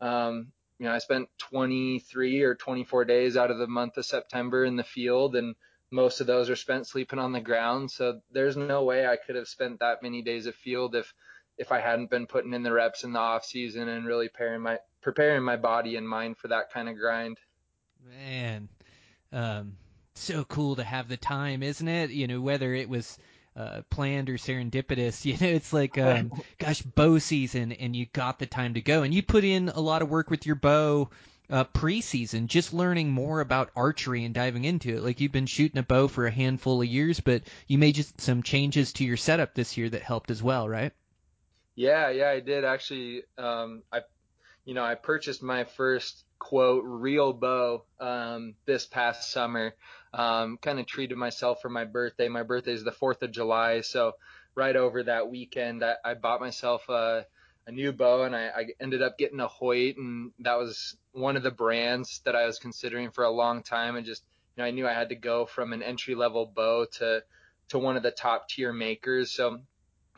[0.00, 4.64] um, you know, I spent 23 or 24 days out of the month of September
[4.64, 5.54] in the field and
[5.90, 7.90] most of those are spent sleeping on the ground.
[7.90, 11.14] So there's no way I could have spent that many days of field if,
[11.56, 14.62] if I hadn't been putting in the reps in the off season and really preparing
[14.62, 17.38] my, preparing my body and mind for that kind of grind.
[18.08, 18.68] Man,
[19.32, 19.76] um,
[20.16, 22.10] so cool to have the time, isn't it?
[22.10, 23.16] You know, whether it was,
[23.56, 25.24] uh, planned or serendipitous.
[25.24, 29.02] You know, it's like, um, gosh, bow season, and you got the time to go,
[29.02, 31.10] and you put in a lot of work with your bow.
[31.50, 35.02] Uh, preseason, just learning more about archery and diving into it.
[35.02, 38.18] Like you've been shooting a bow for a handful of years, but you made just
[38.18, 40.92] some changes to your setup this year that helped as well, right?
[41.74, 43.24] Yeah, yeah, I did actually.
[43.36, 44.00] Um, I,
[44.64, 49.74] you know, I purchased my first quote real bow um, this past summer
[50.12, 52.28] um, kind of treated myself for my birthday.
[52.28, 53.80] My birthday is the 4th of July.
[53.80, 54.12] So
[54.54, 57.26] right over that weekend, I, I bought myself a,
[57.66, 61.36] a new bow and I, I ended up getting a Hoyt and that was one
[61.36, 63.96] of the brands that I was considering for a long time.
[63.96, 64.22] And just,
[64.56, 67.22] you know, I knew I had to go from an entry level bow to,
[67.70, 69.32] to one of the top tier makers.
[69.32, 69.60] So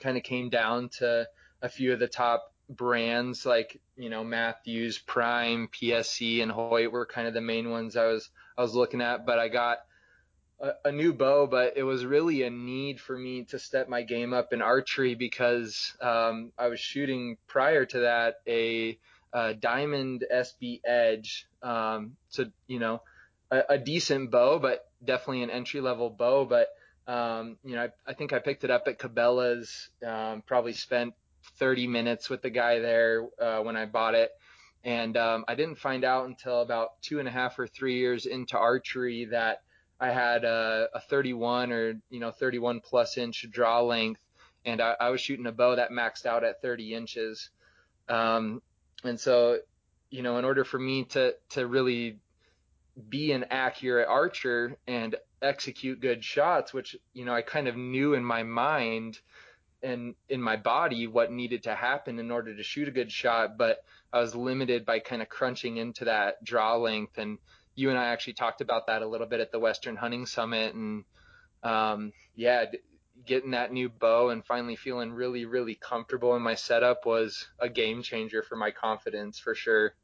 [0.00, 1.26] kind of came down to
[1.62, 7.06] a few of the top brands like you know Mathews, Prime, PSE, and Hoyt were
[7.06, 9.26] kind of the main ones I was I was looking at.
[9.26, 9.78] But I got
[10.60, 14.02] a, a, new bow, but it was really a need for me to step my
[14.02, 18.98] game up in archery because um, I was shooting prior to that a,
[19.32, 21.46] a Diamond SB Edge.
[21.62, 23.02] Um, so you know
[23.50, 26.68] a, a, decent bow, but definitely an entry level bow, but
[27.06, 31.14] um, you know, I, I, think I picked it up at Cabela's, um, probably spent
[31.58, 34.30] 30 minutes with the guy there uh, when I bought it.
[34.84, 38.26] And um, I didn't find out until about two and a half or three years
[38.26, 39.62] into archery that
[39.98, 44.20] I had a, a 31 or you know 31 plus inch draw length,
[44.64, 47.50] and I, I was shooting a bow that maxed out at 30 inches.
[48.08, 48.62] Um,
[49.04, 49.58] and so,
[50.10, 52.18] you know, in order for me to to really
[53.08, 58.14] be an accurate archer and execute good shots, which you know I kind of knew
[58.14, 59.18] in my mind
[59.86, 63.56] and in my body what needed to happen in order to shoot a good shot,
[63.56, 67.18] but I was limited by kind of crunching into that draw length.
[67.18, 67.38] And
[67.76, 70.74] you and I actually talked about that a little bit at the Western Hunting Summit.
[70.74, 71.04] And
[71.62, 72.64] um, yeah,
[73.24, 77.68] getting that new bow and finally feeling really, really comfortable in my setup was a
[77.68, 79.94] game changer for my confidence for sure.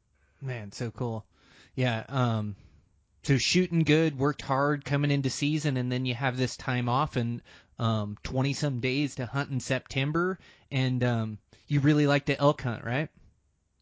[0.41, 1.25] Man, so cool.
[1.75, 2.05] Yeah.
[2.07, 2.55] Um,
[3.23, 7.15] so shooting good, worked hard coming into season, and then you have this time off
[7.15, 7.41] and
[7.79, 10.39] um, 20 some days to hunt in September,
[10.71, 13.09] and um, you really like to elk hunt, right?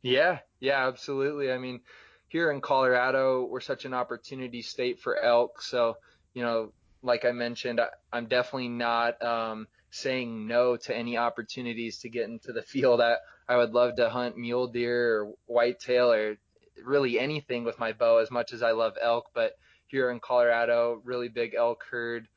[0.01, 1.51] Yeah, yeah, absolutely.
[1.51, 1.82] I mean,
[2.27, 5.62] here in Colorado, we're such an opportunity state for elk.
[5.62, 5.97] So,
[6.34, 6.71] you know,
[7.04, 12.30] like I mentioned, I, am definitely not um, saying no to any opportunities to get
[12.30, 13.01] into the field.
[13.01, 16.38] I, I would love to hunt mule deer or whitetail or
[16.84, 19.25] really anything with my bow as much as I love elk.
[19.34, 22.27] But here in Colorado, really big elk herd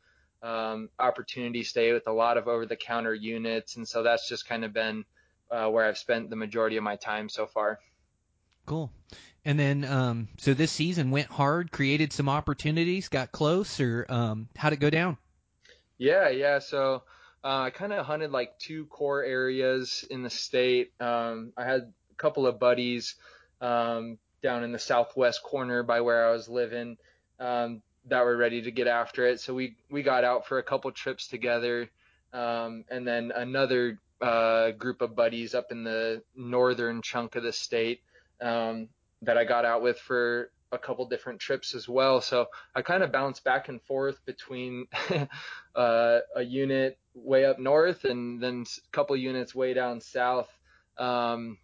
[0.44, 3.76] um, opportunity stay with a lot of over the counter units.
[3.76, 5.04] And so that's just kind of been
[5.50, 7.80] uh, where I've spent the majority of my time so far.
[8.66, 8.92] Cool.
[9.44, 14.48] And then, um, so this season went hard, created some opportunities, got close, or um,
[14.56, 15.16] how'd it go down?
[15.98, 16.58] Yeah, yeah.
[16.58, 17.02] So
[17.42, 20.92] uh, I kind of hunted like two core areas in the state.
[21.00, 23.16] Um, I had a couple of buddies
[23.60, 26.96] um, down in the southwest corner by where I was living
[27.38, 29.40] um, that were ready to get after it.
[29.40, 31.90] So we we got out for a couple trips together,
[32.32, 37.52] um, and then another uh, group of buddies up in the northern chunk of the
[37.52, 38.00] state
[38.40, 38.88] um,
[39.22, 42.20] that I got out with for a couple different trips as well.
[42.20, 44.86] So I kind of bounced back and forth between
[45.74, 50.48] uh, a unit way up north and then a couple units way down south.
[50.98, 51.58] Um,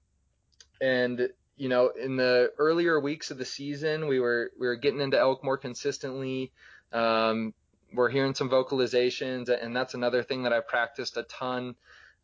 [0.80, 1.28] and
[1.60, 5.18] you know, in the earlier weeks of the season, we were we were getting into
[5.18, 6.52] elk more consistently.
[6.90, 7.52] Um,
[7.92, 11.74] we're hearing some vocalizations, and that's another thing that I've practiced a ton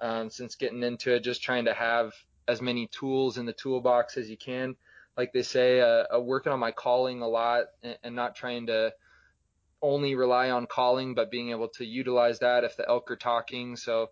[0.00, 1.22] um, since getting into it.
[1.22, 2.14] Just trying to have
[2.48, 4.74] as many tools in the toolbox as you can.
[5.16, 8.66] like they say, uh, uh, working on my calling a lot and, and not trying
[8.66, 8.92] to
[9.80, 13.76] only rely on calling, but being able to utilize that if the elk are talking.
[13.76, 14.10] So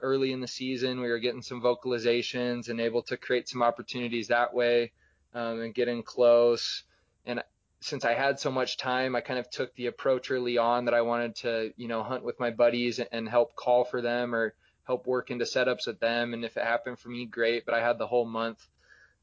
[0.00, 4.28] early in the season, we were getting some vocalizations and able to create some opportunities
[4.28, 4.92] that way
[5.34, 6.84] um, and getting close.
[7.26, 7.42] And
[7.80, 10.94] since I had so much time, I kind of took the approach early on that
[10.94, 14.54] I wanted to, you know, hunt with my buddies and help call for them or
[14.84, 16.34] help work into setups with them.
[16.34, 17.66] And if it happened for me, great.
[17.66, 18.66] But I had the whole month.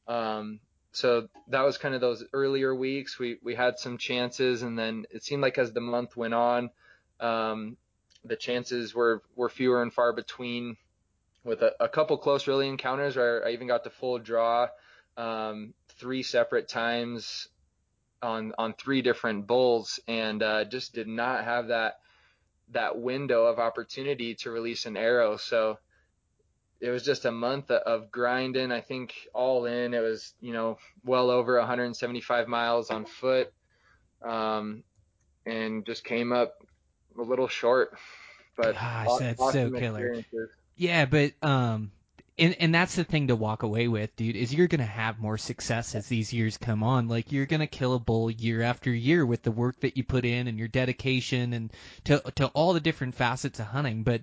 [0.08, 0.60] Um,
[0.92, 3.18] so that was kind of those earlier weeks.
[3.18, 6.70] We we had some chances, and then it seemed like as the month went on,
[7.20, 7.78] um,
[8.26, 10.78] the chances were were fewer and far between.
[11.44, 14.68] With a, a couple close really encounters, where I even got the full draw
[15.18, 17.48] um, three separate times
[18.22, 22.00] on on three different bulls, and uh, just did not have that
[22.70, 25.38] that window of opportunity to release an arrow.
[25.38, 25.80] So
[26.80, 28.72] it was just a month of grinding.
[28.72, 33.52] I think all in, it was you know well over 175 miles on foot,
[34.24, 34.84] um,
[35.46, 36.64] and just came up
[37.18, 37.98] a little short.
[38.58, 40.24] But Gosh, that's awesome so killer.
[40.76, 41.92] Yeah, but um,
[42.38, 45.38] and and that's the thing to walk away with, dude, is you're gonna have more
[45.38, 47.08] success as these years come on.
[47.08, 50.26] Like you're gonna kill a bull year after year with the work that you put
[50.26, 51.72] in and your dedication and
[52.06, 54.04] to to all the different facets of hunting.
[54.04, 54.22] But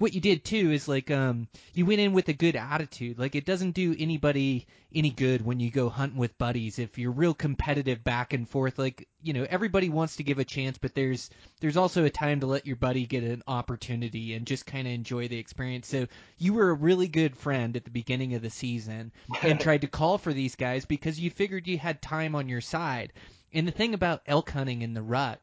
[0.00, 3.18] what you did too is like um you went in with a good attitude.
[3.18, 7.12] Like it doesn't do anybody any good when you go hunting with buddies if you're
[7.12, 8.78] real competitive back and forth.
[8.78, 11.28] Like you know everybody wants to give a chance, but there's
[11.60, 14.94] there's also a time to let your buddy get an opportunity and just kind of
[14.94, 15.86] enjoy the experience.
[15.86, 16.06] So
[16.38, 19.86] you were a really good friend at the beginning of the season and tried to
[19.86, 23.12] call for these guys because you figured you had time on your side.
[23.52, 25.42] And the thing about elk hunting in the rut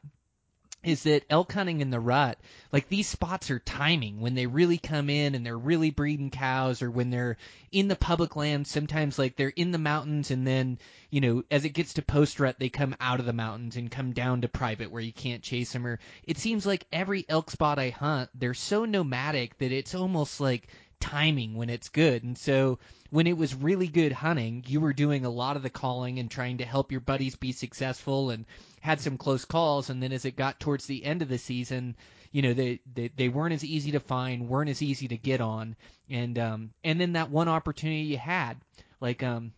[0.84, 2.38] is that elk hunting in the rut,
[2.72, 6.82] like these spots are timing when they really come in and they're really breeding cows
[6.82, 7.36] or when they're
[7.72, 10.78] in the public land, sometimes like they're in the mountains and then,
[11.10, 13.90] you know, as it gets to post rut, they come out of the mountains and
[13.90, 17.50] come down to private where you can't chase them or it seems like every elk
[17.50, 20.68] spot I hunt, they're so nomadic that it's almost like
[21.00, 22.22] timing when it's good.
[22.22, 22.78] And so
[23.10, 26.30] when it was really good hunting, you were doing a lot of the calling and
[26.30, 28.44] trying to help your buddies be successful and
[28.80, 29.90] had some close calls.
[29.90, 31.96] And then as it got towards the end of the season,
[32.32, 35.40] you know, they, they, they weren't as easy to find, weren't as easy to get
[35.40, 35.76] on.
[36.10, 38.56] And, um, and then that one opportunity you had,
[39.00, 39.52] like, um,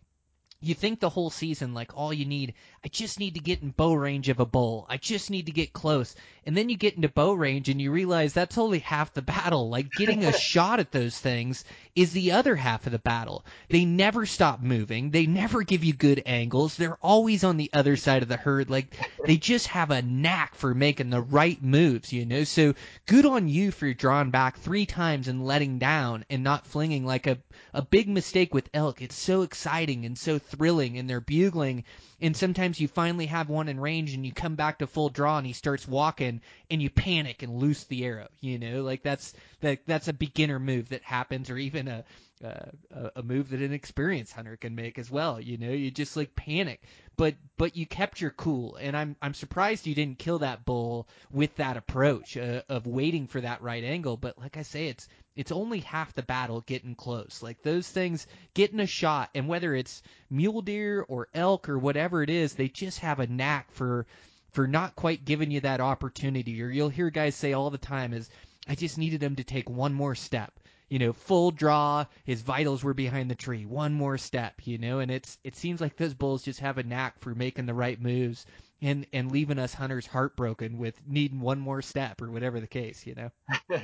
[0.61, 2.53] you think the whole season like all you need
[2.83, 4.87] I just need to get in bow range of a bull.
[4.89, 6.15] I just need to get close.
[6.47, 9.69] And then you get into bow range and you realize that's only half the battle.
[9.69, 11.63] Like getting a shot at those things
[11.95, 13.45] is the other half of the battle.
[13.69, 15.11] They never stop moving.
[15.11, 16.75] They never give you good angles.
[16.75, 18.71] They're always on the other side of the herd.
[18.71, 22.45] Like they just have a knack for making the right moves, you know?
[22.45, 22.73] So
[23.05, 27.27] good on you for drawing back three times and letting down and not flinging like
[27.27, 27.37] a,
[27.75, 29.03] a big mistake with elk.
[29.03, 31.83] It's so exciting and so thrilling and they're bugling
[32.21, 35.37] and sometimes you finally have one in range and you come back to full draw
[35.37, 39.33] and he starts walking and you panic and loose the arrow you know like that's
[39.61, 42.03] that that's a beginner move that happens or even a
[42.43, 45.39] uh, a move that an experienced hunter can make as well.
[45.39, 46.81] You know, you just like panic,
[47.17, 51.07] but but you kept your cool, and I'm I'm surprised you didn't kill that bull
[51.31, 54.17] with that approach uh, of waiting for that right angle.
[54.17, 57.41] But like I say, it's it's only half the battle getting close.
[57.41, 62.21] Like those things, getting a shot, and whether it's mule deer or elk or whatever
[62.21, 64.05] it is, they just have a knack for
[64.51, 66.61] for not quite giving you that opportunity.
[66.61, 68.29] Or you'll hear guys say all the time is,
[68.67, 70.59] I just needed him to take one more step.
[70.89, 73.65] You know, full draw, his vitals were behind the tree.
[73.65, 76.83] One more step, you know, and it's it seems like those bulls just have a
[76.83, 78.45] knack for making the right moves
[78.81, 83.05] and and leaving us hunters heartbroken with needing one more step or whatever the case,
[83.05, 83.31] you know.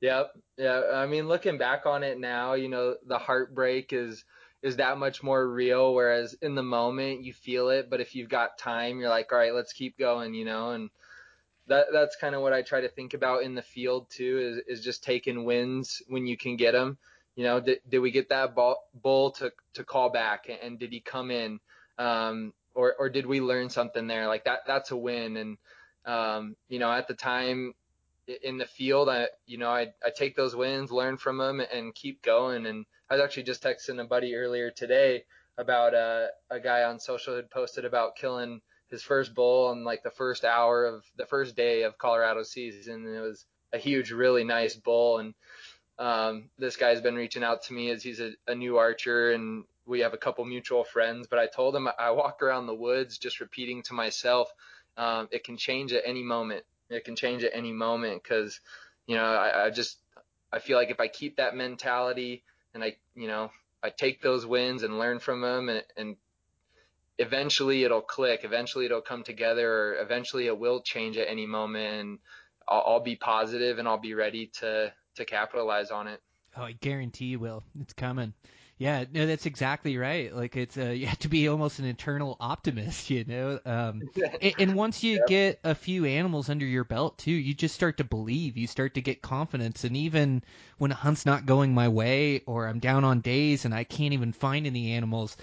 [0.00, 0.24] yeah,
[0.58, 0.82] yeah.
[0.94, 4.24] I mean, looking back on it now, you know, the heartbreak is
[4.62, 5.94] is that much more real.
[5.94, 9.38] Whereas in the moment you feel it, but if you've got time, you're like, all
[9.38, 10.70] right, let's keep going, you know.
[10.72, 10.90] And
[11.66, 14.60] that that's kind of what I try to think about in the field too.
[14.66, 16.98] Is is just taking wins when you can get them.
[17.36, 21.00] You know, did, did we get that bull to to call back, and did he
[21.00, 21.60] come in?
[21.98, 24.26] Um, or or did we learn something there?
[24.26, 25.36] Like that that's a win.
[25.36, 25.58] And
[26.04, 27.74] um, you know, at the time
[28.42, 31.94] in the field, I you know I I take those wins, learn from them, and
[31.94, 32.66] keep going.
[32.66, 35.24] And I was actually just texting a buddy earlier today
[35.56, 40.02] about uh, a guy on social had posted about killing his first bull on like
[40.02, 43.06] the first hour of the first day of Colorado season.
[43.06, 45.18] And it was a huge, really nice bull.
[45.18, 45.34] And
[45.98, 49.64] um, this guy's been reaching out to me as he's a, a new archer and
[49.86, 53.18] we have a couple mutual friends, but I told him I walk around the woods
[53.18, 54.52] just repeating to myself,
[54.96, 56.64] um, it can change at any moment.
[56.90, 58.60] It can change at any moment because,
[59.06, 59.98] you know, I, I just,
[60.52, 63.50] I feel like if I keep that mentality and I, you know,
[63.82, 66.16] I take those wins and learn from them and, and
[67.18, 72.00] eventually it'll click, eventually it'll come together, or eventually it will change at any moment,
[72.00, 72.18] and
[72.68, 76.20] I'll, I'll be positive and I'll be ready to to capitalize on it.
[76.56, 77.62] Oh, I guarantee you will.
[77.80, 78.34] It's coming.
[78.84, 80.34] Yeah, no, that's exactly right.
[80.34, 83.58] Like it's uh, you have to be almost an internal optimist, you know.
[83.64, 84.04] Um,
[84.40, 85.28] and, and once you Yep.
[85.28, 88.56] get a few animals under your belt too, you just start to believe.
[88.58, 90.42] You start to get confidence, and even
[90.78, 94.12] when a hunt's not going my way, or I'm down on days and I can't
[94.12, 95.36] even find any animals,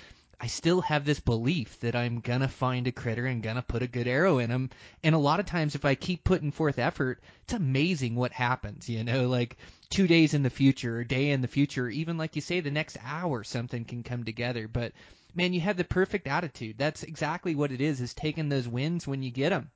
[0.44, 3.88] I still have this belief that I'm gonna find a critter and gonna put a
[3.88, 4.72] good arrow in him.
[5.04, 8.90] And a lot of times, if I keep putting forth effort, it's amazing what happens.
[8.90, 9.58] You know, like
[9.92, 12.72] two days in the future, a day in the future, even like you say, the
[12.72, 14.68] next hour, something can come together.
[14.68, 14.94] But
[15.36, 16.76] man, you have the perfect attitude.
[16.76, 19.70] That's exactly what it is: is taking those wins when you get them.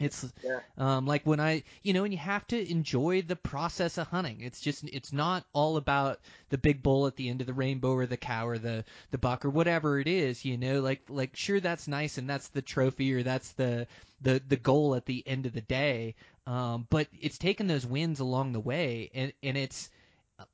[0.00, 0.60] It's Yeah.
[0.78, 4.40] um, like when I, you know, and you have to enjoy the process of hunting.
[4.40, 7.92] It's just, it's not all about the big bull at the end of the rainbow
[7.92, 10.44] or the cow or the the buck or whatever it is.
[10.44, 13.86] You know, like like sure that's nice and that's the trophy or that's the
[14.22, 16.14] the the goal at the end of the day.
[16.46, 19.90] Um, but it's taking those wins along the way, and and it's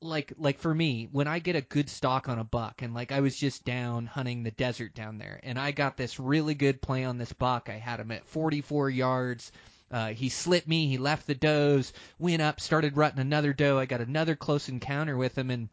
[0.01, 3.11] like like for me when I get a good stock on a buck and like
[3.11, 6.81] I was just down hunting the desert down there and I got this really good
[6.81, 7.69] play on this buck.
[7.69, 9.51] I had him at 44 yards.
[9.89, 10.87] Uh, he slipped me.
[10.87, 13.79] He left the does, went up, started rutting another doe.
[13.79, 15.69] I got another close encounter with him and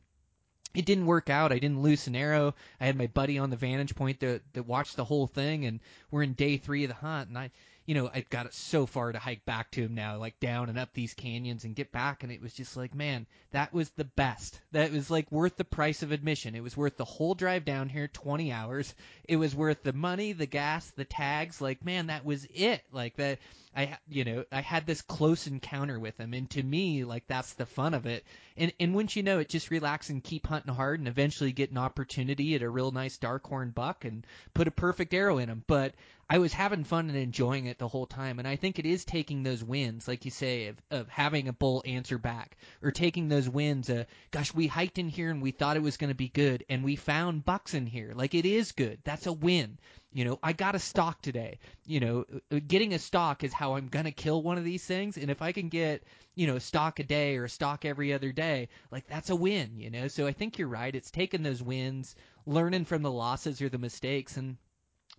[0.75, 1.53] it didn't work out.
[1.53, 2.55] I didn't loose an arrow.
[2.81, 5.81] I had my buddy on the vantage point that that watched the whole thing, and
[6.11, 7.51] we're in day three of the hunt, and I,
[7.87, 10.71] you know, I got it so far to hike back to him now, like down
[10.71, 13.91] and up these canyons and get back, and it was just like, man, that was
[13.91, 14.59] the best.
[14.73, 16.55] That was like worth the price of admission.
[16.55, 18.95] It was worth the whole drive down here, 20 hours.
[19.29, 21.61] It was worth the money, the gas, the tags.
[21.61, 22.83] Like, man, that was it.
[22.91, 23.39] Like that.
[23.77, 27.55] I, you know, I had this close encounter with him, and to me, like that's
[27.55, 28.25] the fun of it.
[28.57, 31.73] And and once you know it, just relax and keep hunting hard, and eventually get
[31.73, 34.25] an opportunity at a real nice dark horn buck and
[34.55, 35.65] put a perfect arrow in him.
[35.67, 35.95] But
[36.29, 39.05] I was having fun and enjoying it the whole time, and I think it is
[39.05, 43.29] taking those wins, like you say, of, of having a bull answer back, or taking
[43.29, 43.91] those wins.
[43.91, 46.65] Uh, gosh, we hiked in here and we thought it was going to be good,
[46.69, 48.13] and we found bucks in here.
[48.15, 48.99] Like it is good.
[49.05, 49.79] That's a win.
[50.13, 51.59] You know, I got a stock today.
[51.87, 55.19] You know, uh, getting a stock is how I'm gonna kill one of these things,
[55.19, 56.05] and if I can get
[56.37, 59.37] you know, a stock a day or a stock every other day, like that's a
[59.37, 60.09] win, you know.
[60.09, 60.95] So I think you're right.
[60.95, 62.17] It's taking those wins,
[62.47, 64.57] learning from the losses or the mistakes, and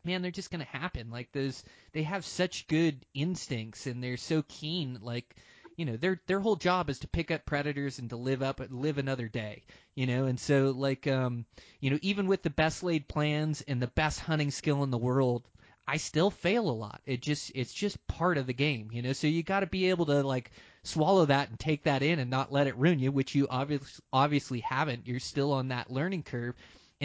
[0.05, 1.09] man, they're just gonna happen.
[1.09, 4.99] Like those, they have such good instincts and they're so keen.
[5.01, 5.35] Like,
[5.75, 8.61] you know, their their whole job is to pick up predators and to live up
[8.69, 9.63] live another day,
[9.95, 10.25] you know.
[10.25, 11.45] And so like, um,
[11.79, 14.97] you know, even with the best laid plans and the best hunting skill in the
[14.97, 15.47] world.
[15.87, 17.01] I still fail a lot.
[17.05, 19.13] It just it's just part of the game, you know.
[19.13, 20.49] So you got to be able to like
[20.81, 24.03] swallow that and take that in and not let it ruin you, which you obviously
[24.11, 25.07] obviously haven't.
[25.07, 26.55] You're still on that learning curve.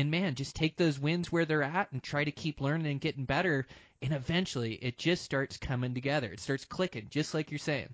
[0.00, 3.00] And man, just take those wins where they're at and try to keep learning and
[3.02, 3.66] getting better.
[4.00, 6.32] And eventually, it just starts coming together.
[6.32, 7.92] It starts clicking, just like you're saying.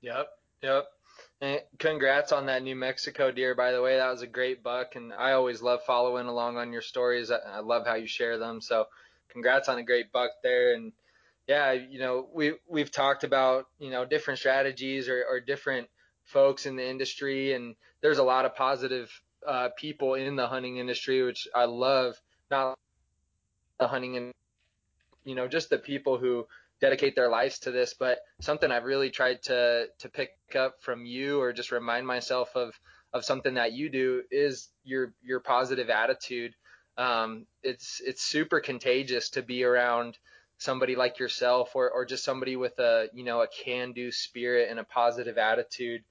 [0.00, 0.28] Yep,
[0.60, 0.88] yep.
[1.40, 3.96] And congrats on that New Mexico deer, by the way.
[3.96, 7.30] That was a great buck, and I always love following along on your stories.
[7.30, 8.60] I, love how you share them.
[8.60, 8.88] So,
[9.28, 10.74] congrats on a great buck there.
[10.74, 10.90] And
[11.46, 15.88] yeah, you know, we we've talked about you know different strategies or, or different
[16.24, 19.12] folks in the industry, and there's a lot of positive
[19.46, 22.20] uh, people in the hunting industry, which I love.
[22.50, 22.78] Not
[23.78, 24.34] the hunting and
[25.24, 26.46] you know just the people who
[26.80, 31.04] dedicate their lives to this, but something I've really tried to to pick up from
[31.04, 32.78] you or just remind myself of
[33.12, 36.54] of something that you do is your your positive attitude.
[36.96, 40.18] Um, it's it's super contagious to be around
[40.58, 44.68] somebody like yourself or or just somebody with a you know a can do spirit
[44.70, 46.02] and a positive attitude.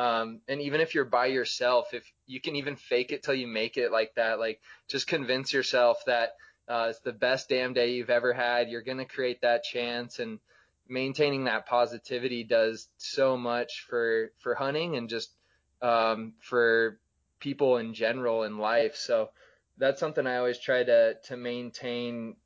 [0.00, 3.46] Um, and even if you're by yourself, if you can even fake it till you
[3.46, 6.30] make it like that, like just convince yourself that
[6.66, 8.70] uh, it's the best damn day you've ever had.
[8.70, 10.38] You're going to create that chance and
[10.88, 15.30] maintaining that positivity does so much for, for hunting and just,
[15.82, 16.98] um, for
[17.38, 18.96] people in general in life.
[18.96, 19.28] So
[19.76, 22.36] that's something I always try to, to maintain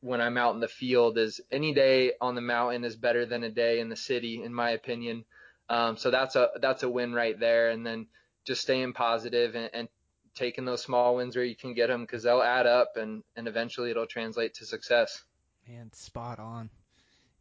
[0.00, 3.44] when I'm out in the field is any day on the mountain is better than
[3.44, 5.24] a day in the city, in my opinion.
[5.68, 7.70] Um, so that's a, that's a win right there.
[7.70, 8.06] And then
[8.44, 9.88] just staying positive and, and
[10.34, 13.48] taking those small wins where you can get them because they'll add up and, and
[13.48, 15.22] eventually it'll translate to success.
[15.68, 16.70] Man, spot on.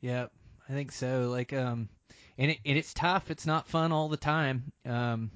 [0.02, 0.32] Yep,
[0.70, 1.30] I think so.
[1.30, 1.90] Like, um,
[2.38, 3.32] and it and it's tough.
[3.32, 4.72] It's not fun all the time.
[4.86, 5.32] Um,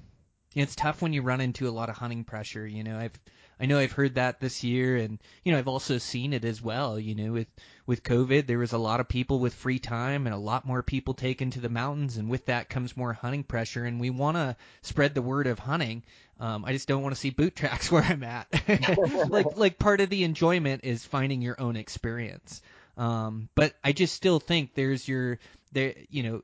[0.54, 2.66] it's tough when you run into a lot of hunting pressure.
[2.66, 3.18] You know, I've
[3.60, 6.62] I know I've heard that this year, and you know I've also seen it as
[6.62, 6.98] well.
[6.98, 7.48] You know, with
[7.86, 10.82] with COVID, there was a lot of people with free time and a lot more
[10.82, 13.84] people taken to the mountains, and with that comes more hunting pressure.
[13.84, 16.02] And we want to spread the word of hunting.
[16.40, 18.46] Um, I just don't want to see boot tracks where I'm at.
[19.28, 22.62] like like part of the enjoyment is finding your own experience.
[22.96, 25.38] Um, but I just still think there's your
[25.72, 26.42] there you know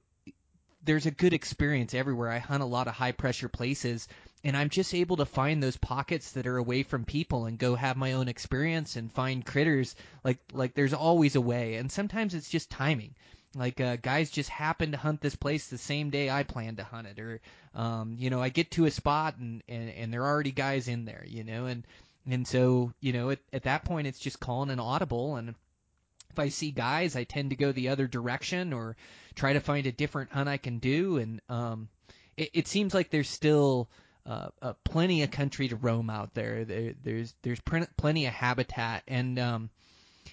[0.85, 2.31] there's a good experience everywhere.
[2.31, 4.07] I hunt a lot of high pressure places
[4.45, 7.75] and I'm just able to find those pockets that are away from people and go
[7.75, 9.97] have my own experience and find critters.
[10.23, 11.77] Like like there's always a way.
[11.77, 13.15] And sometimes it's just timing.
[13.57, 16.85] Like uh, guys just happen to hunt this place the same day I plan to
[16.85, 17.19] hunt it.
[17.19, 17.41] Or
[17.75, 20.89] um you know I get to a spot and and, and there are already guys
[20.89, 21.87] in there you know and
[22.27, 25.37] and so you know at, at that point it's just calling an audible.
[25.37, 25.55] And
[26.31, 28.97] if I see guys, I tend to go the other direction or
[29.35, 31.17] try to find a different hunt I can do.
[31.17, 31.89] And um,
[32.37, 33.89] it, it seems like there's still
[34.27, 36.65] uh, uh, plenty of country to roam out there.
[36.65, 39.71] there there's there's plenty of habitat, and um,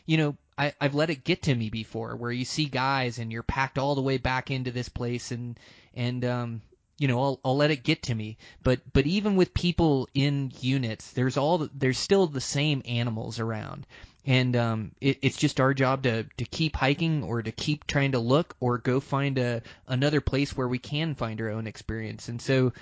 [0.06, 3.32] you know I, I've let it get to me before, where you see guys and
[3.32, 5.60] you're packed all the way back into this place, and
[5.94, 6.62] and um,
[6.98, 10.52] you know I'll, I'll let it get to me but but even with people in
[10.60, 13.88] units there's all there's still the same animals around
[14.26, 18.12] and um, it, it's just our job to to keep hiking or to keep trying
[18.12, 22.30] to look or go find a another place where we can find our own experience.
[22.30, 22.74] And so,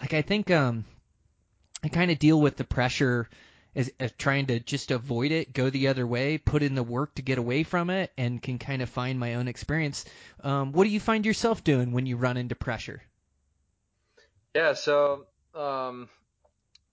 [0.00, 0.84] like I think um,
[1.82, 3.28] I kind of deal with the pressure
[3.74, 7.14] as, as trying to just avoid it, go the other way, put in the work
[7.14, 10.04] to get away from it, and can kind of find my own experience.
[10.42, 13.02] Um, what do you find yourself doing when you run into pressure?
[14.54, 16.08] Yeah, so um,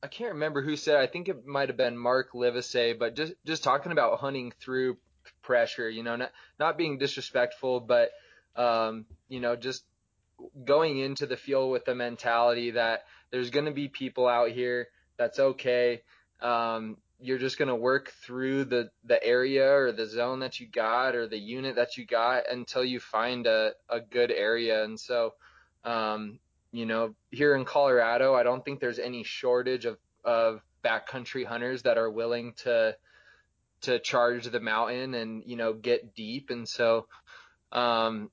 [0.03, 0.97] I can't remember who said.
[0.97, 4.97] I think it might have been Mark Livesay, but just just talking about hunting through
[5.41, 5.89] pressure.
[5.89, 8.11] You know, not not being disrespectful, but
[8.57, 9.85] um, you know, just
[10.65, 14.87] going into the field with the mentality that there's going to be people out here.
[15.17, 16.01] That's okay.
[16.41, 20.67] Um, you're just going to work through the the area or the zone that you
[20.67, 24.83] got or the unit that you got until you find a a good area.
[24.83, 25.33] And so,
[25.85, 26.39] um,
[26.71, 31.83] you know, here in Colorado, I don't think there's any shortage of, of backcountry hunters
[31.83, 32.97] that are willing to
[33.81, 36.49] to charge the mountain and you know get deep.
[36.49, 37.07] And so,
[37.71, 38.31] um,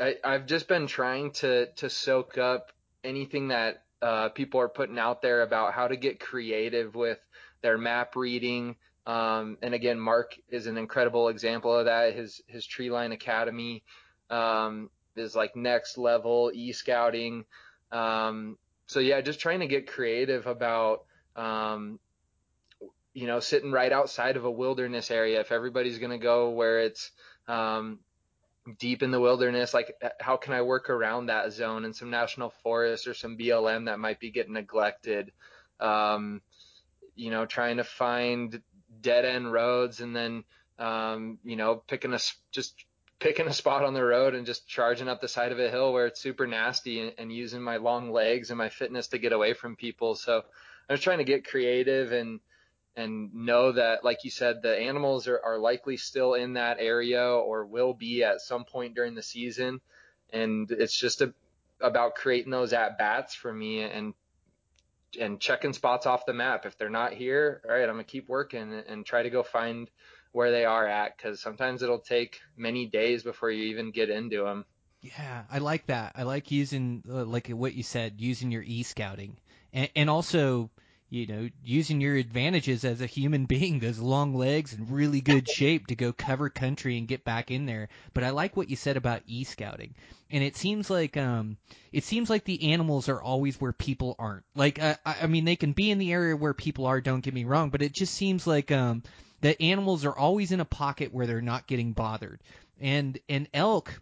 [0.00, 2.72] I, I've just been trying to to soak up
[3.04, 7.18] anything that uh, people are putting out there about how to get creative with
[7.62, 8.76] their map reading.
[9.06, 12.14] Um, and again, Mark is an incredible example of that.
[12.14, 13.82] His his Tree Line Academy
[14.30, 17.44] um, is like next level e scouting.
[17.90, 21.04] Um, so yeah, just trying to get creative about,
[21.36, 21.98] um,
[23.14, 25.40] you know, sitting right outside of a wilderness area.
[25.40, 27.10] If everybody's going to go where it's,
[27.48, 28.00] um,
[28.78, 32.50] deep in the wilderness, like how can I work around that zone and some national
[32.62, 35.32] forest or some BLM that might be getting neglected?
[35.80, 36.42] Um,
[37.14, 38.62] you know, trying to find
[39.00, 40.44] dead end roads and then,
[40.78, 42.18] um, you know, picking a,
[42.52, 42.74] just
[43.18, 45.92] picking a spot on the road and just charging up the side of a hill
[45.92, 49.32] where it's super nasty and, and using my long legs and my fitness to get
[49.32, 50.14] away from people.
[50.14, 50.42] So
[50.88, 52.40] I was trying to get creative and
[52.96, 57.24] and know that, like you said, the animals are, are likely still in that area
[57.24, 59.80] or will be at some point during the season.
[60.30, 61.32] And it's just a,
[61.80, 64.14] about creating those at bats for me and
[65.20, 66.64] and checking spots off the map.
[66.64, 69.90] If they're not here, all right, I'm gonna keep working and, try to go find
[70.32, 74.44] where they are at because sometimes it'll take many days before you even get into
[74.44, 74.64] them.
[75.02, 76.12] Yeah, I like that.
[76.14, 79.36] I like using uh, like what you said, using your e scouting,
[79.72, 80.70] and, and also
[81.12, 85.46] you know, using your advantages as a human being, those long legs and really good
[85.56, 87.90] shape to go cover country and get back in there.
[88.14, 89.94] But I like what you said about e-scouting.
[90.30, 91.58] And it seems like um
[91.92, 94.44] it seems like the animals are always where people aren't.
[94.54, 97.34] Like I, I mean they can be in the area where people are, don't get
[97.34, 99.02] me wrong, but it just seems like um
[99.42, 102.40] that animals are always in a pocket where they're not getting bothered.
[102.80, 104.00] And and elk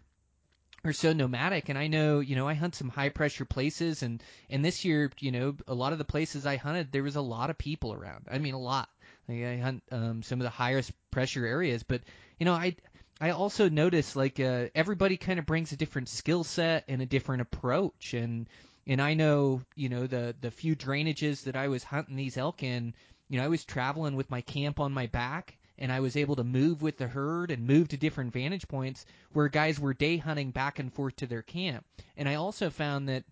[0.83, 4.21] are so nomadic and I know, you know, I hunt some high pressure places and
[4.49, 7.21] and this year, you know, a lot of the places I hunted there was a
[7.21, 8.27] lot of people around.
[8.31, 8.89] I mean a lot.
[9.27, 12.01] Like I hunt um some of the highest pressure areas, but
[12.39, 12.75] you know, I
[13.19, 17.05] I also notice like uh everybody kind of brings a different skill set and a
[17.05, 18.49] different approach and
[18.87, 22.63] and I know, you know, the the few drainages that I was hunting these elk
[22.63, 22.95] in,
[23.29, 26.35] you know, I was traveling with my camp on my back and I was able
[26.35, 29.03] to move with the herd and move to different vantage points
[29.33, 31.83] where guys were day hunting back and forth to their camp.
[32.15, 33.23] And I also found that,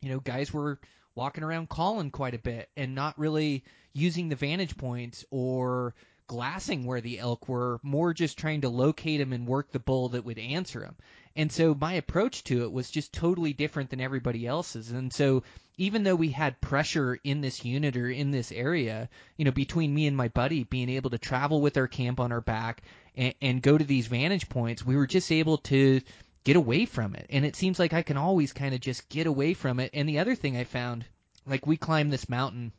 [0.00, 0.80] you know, guys were
[1.14, 3.62] walking around calling quite a bit and not really
[3.92, 5.94] using the vantage points or
[6.26, 10.08] glassing where the elk were, more just trying to locate them and work the bull
[10.08, 10.96] that would answer them.
[11.36, 14.90] And so my approach to it was just totally different than everybody else's.
[14.90, 15.42] And so
[15.76, 19.94] even though we had pressure in this unit or in this area, you know, between
[19.94, 22.82] me and my buddy being able to travel with our camp on our back
[23.14, 26.00] and, and go to these vantage points, we were just able to
[26.44, 27.26] get away from it.
[27.28, 29.90] And it seems like I can always kind of just get away from it.
[29.92, 31.04] And the other thing I found,
[31.44, 32.72] like we climbed this mountain,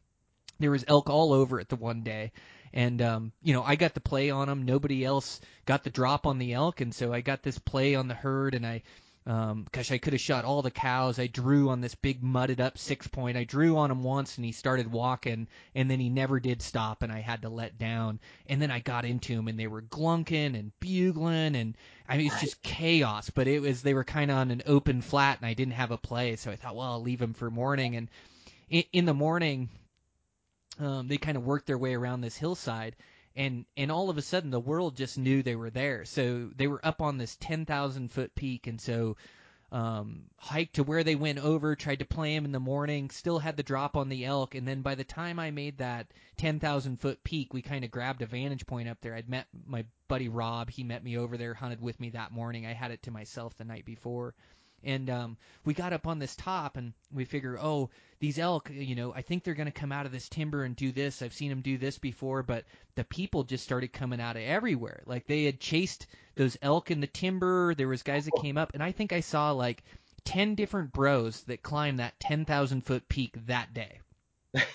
[0.60, 2.32] there was elk all over it the one day.
[2.74, 4.64] And um, you know, I got the play on them.
[4.66, 8.08] Nobody else got the drop on the elk, and so I got this play on
[8.08, 8.84] the herd, and I
[9.28, 11.20] um, gosh, I could have shot all the cows.
[11.20, 13.36] I drew on this big mudded up six point.
[13.36, 17.04] I drew on him once and he started walking and then he never did stop
[17.04, 18.22] and I had to let down.
[18.48, 21.76] And then I got into him and they were glunking and bugling and
[22.08, 25.02] I mean, it's just chaos, but it was, they were kind of on an open
[25.02, 26.38] flat and I didn't have a play.
[26.38, 27.98] So I thought, well, I'll leave them for morning.
[27.98, 28.10] And
[28.70, 29.68] in, in the morning,
[30.80, 32.96] um, they kind of worked their way around this hillside
[33.38, 36.04] and and all of a sudden the world just knew they were there.
[36.06, 39.16] So they were up on this 10,000 foot peak, and so
[39.72, 43.38] um, hiked to where they went over, tried to play them in the morning, still
[43.38, 46.08] had the drop on the elk, and then by the time I made that
[46.38, 49.14] 10,000 foot peak, we kind of grabbed a vantage point up there.
[49.14, 52.66] I'd met my buddy Rob, he met me over there, hunted with me that morning.
[52.66, 54.34] I had it to myself the night before.
[54.84, 58.96] And um, we got up on this top and we figure, oh, these elk, you
[58.96, 61.22] know, I think they're going to come out of this timber and do this.
[61.22, 62.66] I've seen them do this before, but
[62.96, 65.04] the people just started coming out of everywhere.
[65.06, 67.76] Like they had chased those elk in the timber.
[67.76, 69.84] There was guys that came up, and I think I saw like
[70.24, 74.00] ten different bros that climbed that ten thousand foot peak that day.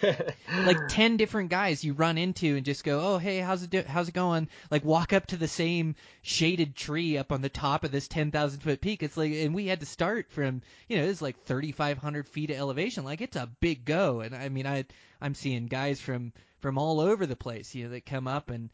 [0.67, 3.85] like 10 different guys you run into and just go, "Oh, hey, how's it do-
[3.87, 7.85] how's it going?" Like walk up to the same shaded tree up on the top
[7.85, 9.03] of this 10,000 foot peak.
[9.03, 12.57] It's like and we had to start from, you know, it's like 3500 feet of
[12.57, 13.05] elevation.
[13.05, 14.21] Like it's a big go.
[14.21, 14.85] And I mean, I
[15.21, 18.71] I'm seeing guys from from all over the place, you know, that come up and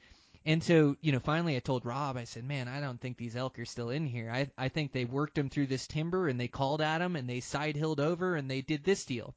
[0.49, 3.37] and so, you know, finally I told Rob, I said, man, I don't think these
[3.37, 4.31] elk are still in here.
[4.31, 7.29] I, I think they worked them through this timber and they called at them and
[7.29, 9.35] they side hilled over and they did this deal.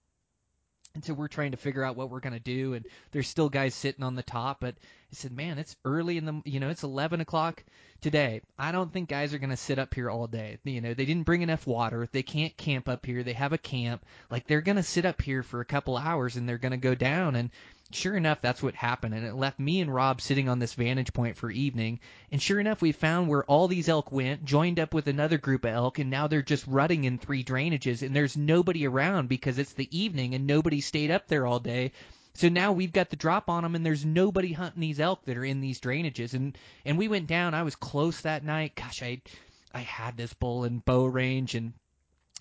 [0.93, 2.73] And so we're trying to figure out what we're going to do.
[2.73, 4.59] And there's still guys sitting on the top.
[4.59, 7.63] But I said, man, it's early in the, you know, it's 11 o'clock
[8.01, 8.41] today.
[8.59, 10.57] I don't think guys are going to sit up here all day.
[10.63, 12.09] You know, they didn't bring enough water.
[12.11, 13.23] They can't camp up here.
[13.23, 14.05] They have a camp.
[14.29, 16.77] Like they're going to sit up here for a couple hours and they're going to
[16.77, 17.35] go down.
[17.35, 17.51] And
[17.93, 21.13] sure enough, that's what happened, and it left me and Rob sitting on this vantage
[21.13, 21.99] point for evening.
[22.31, 25.65] And sure enough, we found where all these elk went, joined up with another group
[25.65, 29.59] of elk, and now they're just rutting in three drainages, and there's nobody around because
[29.59, 31.91] it's the evening and nobody stayed up there all day.
[32.33, 35.37] So now we've got the drop on them, and there's nobody hunting these elk that
[35.37, 36.33] are in these drainages.
[36.33, 37.53] And and we went down.
[37.53, 38.75] I was close that night.
[38.75, 39.21] Gosh, I
[39.73, 41.73] I had this bull in bow range, and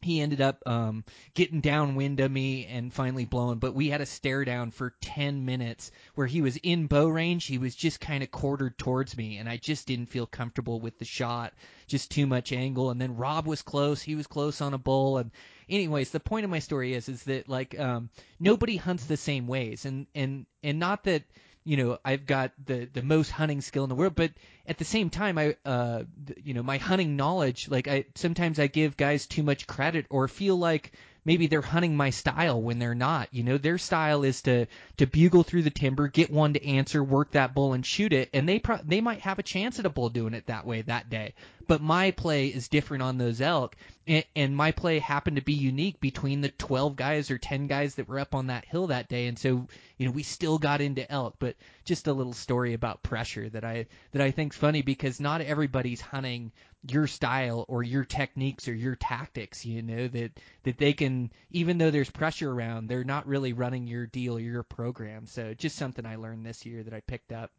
[0.03, 3.59] he ended up um, getting downwind of me and finally blowing.
[3.59, 7.47] But we had a stare down for 10 minutes where he was in bow range.
[7.47, 10.99] He was just kind of quartered towards me, and I just didn't feel comfortable with
[10.99, 11.53] the shot.
[11.87, 12.91] Just too much angle.
[12.91, 14.01] And then Rob was close.
[14.01, 15.19] He was close on a bull.
[15.19, 15.31] And
[15.69, 19.47] anyways, the point of my story is is that like um, nobody hunts the same
[19.47, 21.25] ways, and and and not that
[21.65, 24.33] you know I've got the the most hunting skill in the world, but
[24.67, 26.05] at the same time I uh
[26.43, 30.29] you know my hunting knowledge like I sometimes I give guys too much credit or
[30.29, 30.93] feel like
[31.25, 33.29] maybe they're hunting my style when they're not.
[33.33, 37.03] You know, their style is to to bugle through the timber, get one to answer,
[37.05, 39.87] work that bull and shoot it, and they pro- they might have a chance at
[39.87, 41.35] a bull doing it that way that day.
[41.71, 45.53] But my play is different on those elk, and, and my play happened to be
[45.53, 49.07] unique between the 12 guys or 10 guys that were up on that hill that
[49.07, 51.37] day, and so you know we still got into elk.
[51.39, 51.55] But
[51.85, 56.01] just a little story about pressure that I that I think's funny because not everybody's
[56.01, 56.51] hunting
[56.89, 60.33] your style or your techniques or your tactics you know that
[60.65, 64.41] that they can even though there's pressure around they're not really running your deal or
[64.41, 67.51] your program so just something i learned this year that i picked up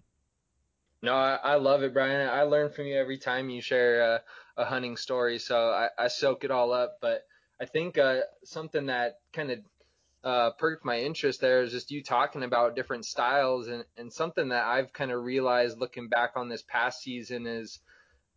[1.01, 4.21] no I, I love it brian i learn from you every time you share a,
[4.57, 7.23] a hunting story so I, I soak it all up but
[7.59, 9.59] i think uh, something that kind of
[10.23, 14.49] uh, perked my interest there is just you talking about different styles and, and something
[14.49, 17.79] that I've kind of realized looking back on this past season is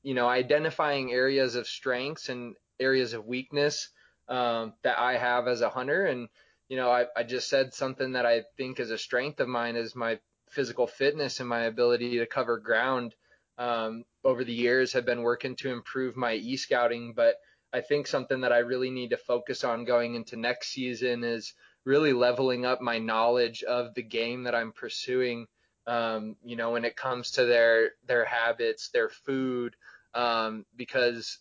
[0.05, 3.89] you know, identifying areas of strengths and areas of weakness
[4.29, 6.05] um, that I have as a hunter.
[6.05, 6.29] And,
[6.69, 9.77] you know, I, I just said something that I think is a strength of mine
[9.77, 10.21] is my
[10.55, 13.15] physical fitness and my ability to cover ground.
[13.57, 17.37] Um, over the years have been working to improve my e-scouting, but
[17.73, 21.55] I think something that I really need to focus on going into next season is
[21.85, 25.47] really leveling up my knowledge of the game that I'm pursuing.
[25.87, 29.77] Um, you know, when it comes to their their habits, their food,
[30.15, 31.39] um, because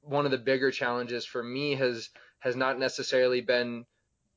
[0.00, 2.10] one of the bigger challenges for me has
[2.40, 3.86] has not necessarily been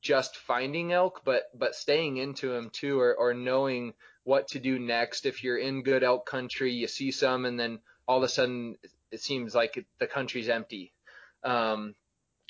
[0.00, 3.94] just finding elk, but but staying into them too, or or knowing
[4.28, 5.24] what to do next.
[5.24, 8.76] If you're in good elk country, you see some, and then all of a sudden
[9.10, 10.92] it seems like the country's empty.
[11.42, 11.94] Um,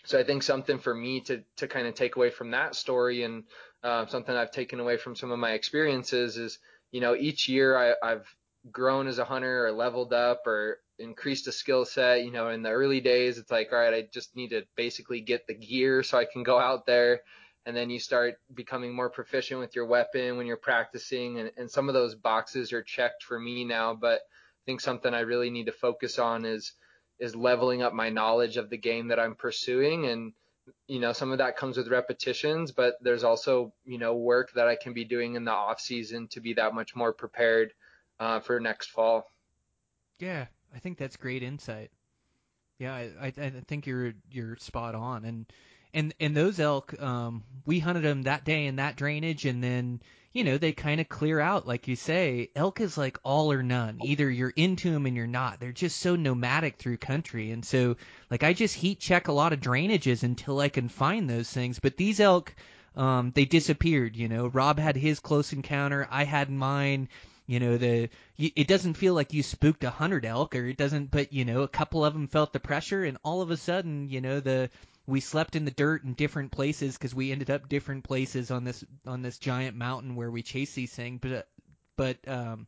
[0.05, 3.23] so I think something for me to to kind of take away from that story
[3.23, 3.45] and
[3.85, 6.59] uh, something I've taken away from some of my experiences is,
[6.91, 8.27] you know, each year I, I've
[8.73, 12.25] grown as a hunter or leveled up or increased a skill set.
[12.25, 15.21] You know, in the early days, it's like, all right, I just need to basically
[15.21, 17.21] get the gear so I can go out there.
[17.69, 21.39] And then you start becoming more proficient with your weapon when you're practicing.
[21.39, 23.93] And, and some of those boxes are checked for me now.
[23.93, 26.73] But I think something I really need to focus on is
[27.19, 30.33] is leveling up my knowledge of the game that I'm pursuing and
[30.87, 34.69] you know some of that comes with repetitions but there's also you know work that
[34.69, 37.73] I can be doing in the off season to be that much more prepared
[38.21, 39.29] uh, for next fall
[40.21, 41.91] yeah I think that's great insight
[42.79, 45.47] yeah I, I, I think you're you're spot on and
[45.95, 50.01] and and those elk um we hunted them that day in that drainage and then
[50.39, 52.51] you know, they kind of clear out, like you say.
[52.55, 53.99] Elk is like all or none.
[54.05, 55.59] Either you're into them and you're not.
[55.59, 57.51] They're just so nomadic through country.
[57.51, 57.97] And so,
[58.31, 61.81] like, I just heat check a lot of drainages until I can find those things.
[61.81, 62.55] But these elk,
[62.95, 64.47] um, they disappeared, you know.
[64.47, 66.07] Rob had his close encounter.
[66.11, 67.09] I had mine.
[67.47, 71.11] You know, the it doesn't feel like you spooked a hundred elk, or it doesn't,
[71.11, 74.11] but you know, a couple of them felt the pressure, and all of a sudden,
[74.11, 74.69] you know, the
[75.09, 78.65] we slept in the dirt in different places because we ended up different places on
[78.65, 81.19] this on this giant mountain where we chase these things.
[81.23, 81.49] But
[81.97, 82.67] but um,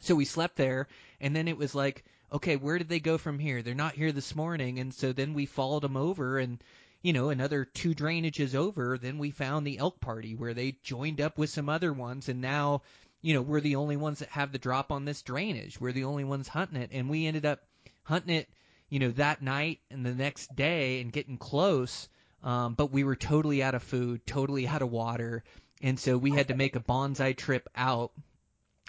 [0.00, 0.88] so we slept there,
[1.22, 3.62] and then it was like, okay, where did they go from here?
[3.62, 6.62] They're not here this morning, and so then we followed them over, and
[7.00, 11.22] you know, another two drainages over, then we found the elk party where they joined
[11.22, 12.82] up with some other ones, and now
[13.22, 15.80] you know we're the only ones that have the drop on this drainage.
[15.80, 17.60] We're the only ones hunting it, and we ended up
[18.02, 18.50] hunting it
[18.94, 22.08] you know, that night and the next day and getting close.
[22.44, 25.42] Um, but we were totally out of food, totally out of water.
[25.82, 28.12] And so we had to make a bonsai trip out,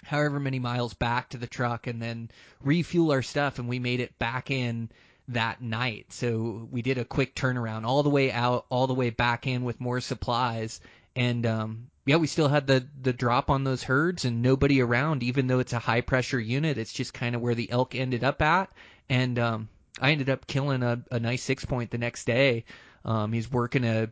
[0.04, 2.30] however many miles back to the truck and then
[2.62, 3.58] refuel our stuff.
[3.58, 4.90] And we made it back in
[5.26, 6.12] that night.
[6.12, 9.64] So we did a quick turnaround all the way out, all the way back in
[9.64, 10.80] with more supplies.
[11.16, 15.24] And, um, yeah, we still had the, the drop on those herds and nobody around,
[15.24, 16.78] even though it's a high pressure unit.
[16.78, 18.70] It's just kind of where the elk ended up at.
[19.08, 19.68] And, um,
[20.00, 22.64] I ended up killing a, a nice six point the next day.
[23.04, 24.08] Um, he's working a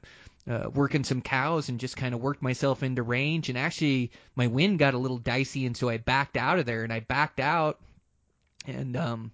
[0.48, 3.48] uh, working some cows and just kind of worked myself into range.
[3.48, 6.84] And actually, my wind got a little dicey, and so I backed out of there.
[6.84, 7.80] And I backed out,
[8.66, 9.32] and um,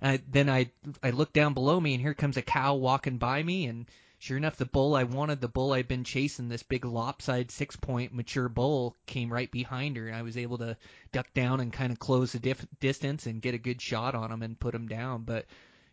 [0.00, 0.70] I, then I
[1.02, 3.86] I looked down below me, and here comes a cow walking by me, and
[4.18, 7.74] sure enough, the bull I wanted, the bull I'd been chasing, this big lopsided six
[7.74, 10.76] point mature bull, came right behind her, and I was able to
[11.10, 14.30] duck down and kind of close the dif- distance and get a good shot on
[14.30, 15.24] him and put him down.
[15.24, 15.46] But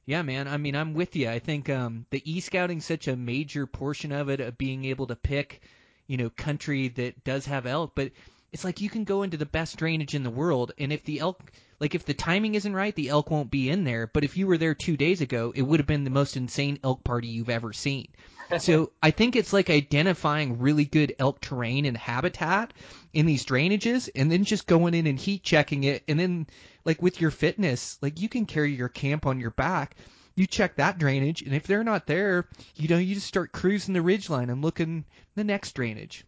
[0.10, 0.48] yeah, man.
[0.48, 1.30] I mean, I'm with you.
[1.30, 5.16] I think um, the e-scouting such a major portion of it, of being able to
[5.16, 5.62] pick,
[6.08, 8.10] you know, country that does have elk, but
[8.52, 11.20] it's like you can go into the best drainage in the world, and if the
[11.20, 14.08] elk, like if the timing isn't right, the elk won't be in there.
[14.08, 16.80] But if you were there two days ago, it would have been the most insane
[16.84, 18.08] elk party you've ever seen.
[18.58, 22.74] so I think it's like identifying really good elk terrain and habitat
[23.14, 26.48] in these drainages, and then just going in and heat checking it, and then
[26.90, 29.96] like with your fitness, like you can carry your camp on your back.
[30.34, 33.94] You check that drainage, and if they're not there, you know, you just start cruising
[33.94, 36.26] the ridgeline and looking the next drainage,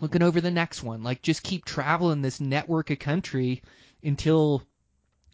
[0.00, 1.04] looking over the next one.
[1.04, 3.62] Like just keep traveling this network of country
[4.02, 4.64] until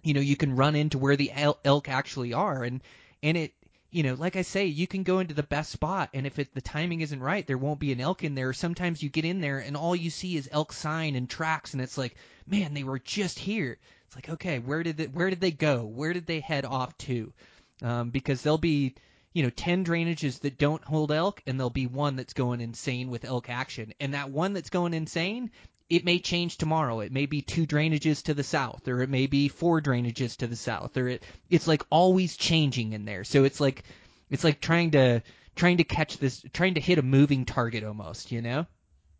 [0.02, 1.32] you know you can run into where the
[1.64, 2.82] elk actually are, and
[3.22, 3.54] and it
[3.90, 6.54] you know, like I say, you can go into the best spot, and if it,
[6.54, 8.52] the timing isn't right, there won't be an elk in there.
[8.52, 11.82] Sometimes you get in there, and all you see is elk sign and tracks, and
[11.82, 12.14] it's like,
[12.46, 13.78] man, they were just here.
[14.10, 15.84] It's like, okay, where did they, where did they go?
[15.84, 17.32] Where did they head off to?
[17.80, 18.96] Um, because there'll be,
[19.32, 23.10] you know, ten drainages that don't hold elk, and there'll be one that's going insane
[23.10, 25.52] with elk action, and that one that's going insane,
[25.88, 26.98] it may change tomorrow.
[26.98, 30.48] It may be two drainages to the south, or it may be four drainages to
[30.48, 33.22] the south, or it, it's like always changing in there.
[33.22, 33.84] So it's like,
[34.28, 35.22] it's like trying to
[35.54, 38.66] trying to catch this, trying to hit a moving target almost, you know.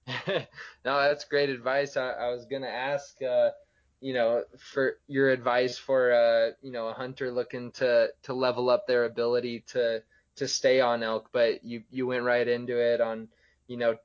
[0.26, 0.43] no,
[0.84, 1.97] that's great advice.
[1.97, 3.22] I, I was gonna ask.
[3.22, 3.51] Uh,
[4.01, 8.71] you know, for your advice for uh, you know, a hunter looking to to level
[8.71, 10.03] up their ability to
[10.37, 13.29] to stay on elk, but you you went right into it on,
[13.67, 13.97] you know,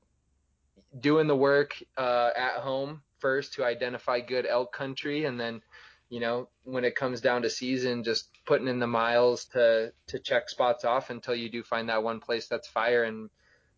[0.99, 5.61] doing the work uh, at home first to identify good elk country, and then,
[6.09, 10.19] you know, when it comes down to season, just putting in the miles to to
[10.19, 13.03] check spots off until you do find that one place that's fire.
[13.03, 13.29] And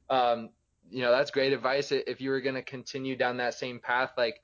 [0.09, 0.49] um,
[0.89, 1.91] you know, that's great advice.
[1.91, 4.41] If you were going to continue down that same path, like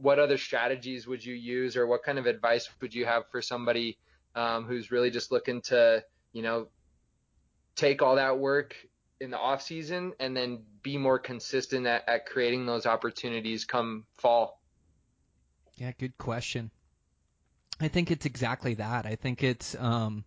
[0.00, 3.42] what other strategies would you use or what kind of advice would you have for
[3.42, 3.98] somebody
[4.34, 6.68] um, who's really just looking to you know
[7.74, 8.74] take all that work
[9.20, 14.04] in the off season and then be more consistent at, at creating those opportunities come
[14.16, 14.60] fall?
[15.76, 16.70] Yeah good question.
[17.80, 19.06] I think it's exactly that.
[19.06, 20.24] I think it's um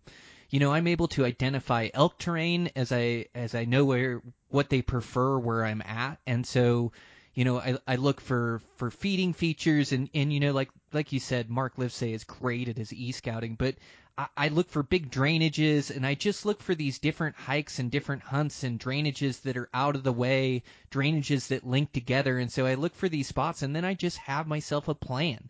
[0.52, 4.68] you know, I'm able to identify elk terrain as I as I know where what
[4.68, 6.92] they prefer where I'm at, and so
[7.34, 11.12] you know, I, I look for, for feeding features and, and, you know, like, like
[11.12, 13.76] you said, Mark Livesay is great at his e-scouting, but
[14.18, 17.90] I, I look for big drainages and I just look for these different hikes and
[17.90, 22.38] different hunts and drainages that are out of the way, drainages that link together.
[22.38, 25.48] And so I look for these spots and then I just have myself a plan.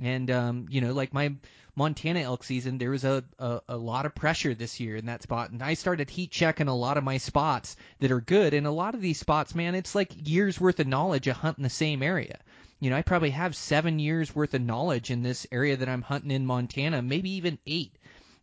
[0.00, 1.34] And um, you know, like my
[1.76, 5.22] Montana elk season, there was a, a a lot of pressure this year in that
[5.22, 8.54] spot, and I started heat checking a lot of my spots that are good.
[8.54, 11.62] And a lot of these spots, man, it's like years worth of knowledge of hunting
[11.64, 12.38] the same area.
[12.80, 16.02] You know, I probably have seven years worth of knowledge in this area that I'm
[16.02, 17.96] hunting in Montana, maybe even eight.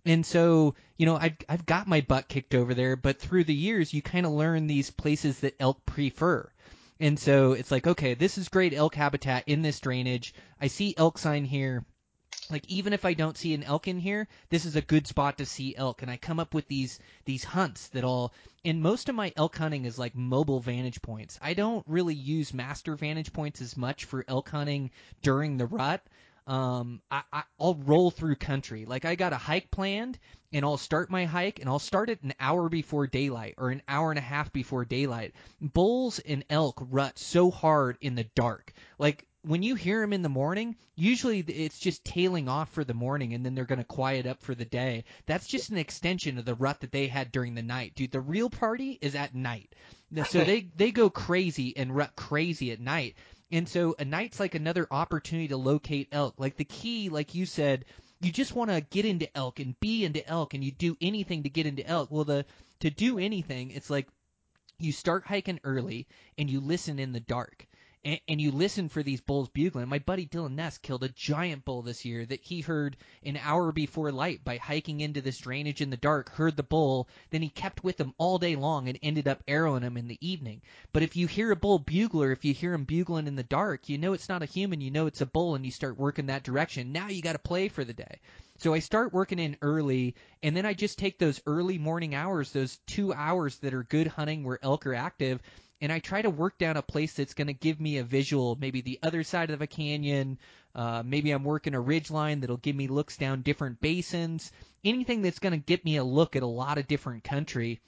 [0.05, 3.53] And so, you know, I've I've got my butt kicked over there, but through the
[3.53, 6.49] years, you kind of learn these places that elk prefer.
[7.01, 10.35] And so it's like, okay, this is great elk habitat in this drainage.
[10.61, 11.83] I see elk sign here.
[12.51, 15.39] Like even if I don't see an elk in here, this is a good spot
[15.39, 16.03] to see elk.
[16.03, 18.33] And I come up with these these hunts that all
[18.63, 21.39] and most of my elk hunting is like mobile vantage points.
[21.41, 24.91] I don't really use master vantage points as much for elk hunting
[25.23, 26.05] during the rut
[26.47, 28.85] um, I, I I'll roll through country.
[28.85, 30.19] Like I got a hike planned,
[30.51, 33.81] and I'll start my hike, and I'll start it an hour before daylight or an
[33.87, 35.33] hour and a half before daylight.
[35.61, 38.73] Bulls and elk rut so hard in the dark.
[38.97, 42.93] Like when you hear them in the morning, usually it's just tailing off for the
[42.93, 45.03] morning and then they're going to quiet up for the day.
[45.25, 47.93] That's just an extension of the rut that they had during the night.
[47.95, 49.73] Dude, the real party is at night.
[50.27, 53.15] So they they go crazy and rut crazy at night.
[53.51, 56.35] And so a night's like another opportunity to locate elk.
[56.37, 57.85] Like the key, like you said,
[58.21, 61.43] you just want to get into elk and be into elk and you do anything
[61.43, 62.09] to get into elk.
[62.11, 62.45] Well, the
[62.79, 64.07] to do anything, it's like
[64.79, 67.67] you start hiking early and you listen in the dark
[68.03, 69.87] and, and you listen for these bulls bugling.
[69.87, 73.71] My buddy Dylan Ness killed a giant bull this year that he heard an hour
[73.71, 77.49] before light by hiking into this drainage in the dark, heard the bull, then he
[77.49, 80.61] kept with him all day long and ended up arrowing him in the evening.
[80.93, 83.89] But if you hear a bull bugler, if you hear him bugling in the dark,
[83.89, 86.27] you know it's not a human, you know it's a bull, and you start working
[86.27, 86.91] that direction.
[86.91, 88.19] Now you got to play for the day.
[88.57, 92.51] So I start working in early, and then I just take those early morning hours,
[92.51, 95.41] those two hours that are good hunting where elk are active,
[95.81, 98.55] and I try to work down a place that's going to give me a visual,
[98.59, 100.37] maybe the other side of a canyon.
[100.75, 104.51] Uh, maybe I'm working a ridge line that'll give me looks down different basins.
[104.85, 107.81] Anything that's going to get me a look at a lot of different country.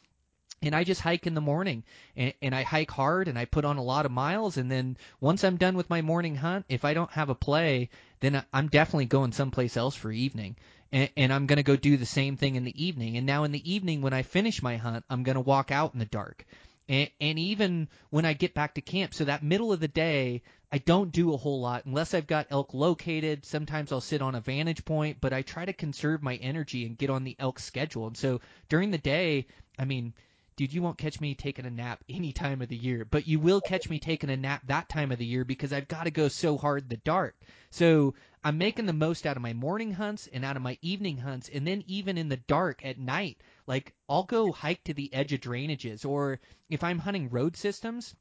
[0.61, 1.83] And I just hike in the morning,
[2.15, 4.57] and, and I hike hard, and I put on a lot of miles.
[4.57, 7.89] And then once I'm done with my morning hunt, if I don't have a play,
[8.21, 10.55] then I'm definitely going someplace else for evening
[10.93, 13.17] and, and I'm going to go do the same thing in the evening.
[13.17, 15.93] And now in the evening, when I finish my hunt, I'm going to walk out
[15.93, 16.45] in the dark.
[16.89, 20.41] And, and even when I get back to camp, so that middle of the day,
[20.71, 23.45] I don't do a whole lot unless I've got elk located.
[23.45, 26.97] Sometimes I'll sit on a vantage point, but I try to conserve my energy and
[26.97, 28.07] get on the elk schedule.
[28.07, 30.13] And so during the day, I mean,
[30.55, 33.39] dude, you won't catch me taking a nap any time of the year, but you
[33.39, 36.11] will catch me taking a nap that time of the year because I've got to
[36.11, 37.35] go so hard in the dark.
[37.69, 41.17] So I'm making the most out of my morning hunts and out of my evening
[41.17, 45.13] hunts, and then even in the dark at night, like I'll go hike to the
[45.13, 46.39] edge of drainages, or
[46.69, 48.15] if I'm hunting road systems,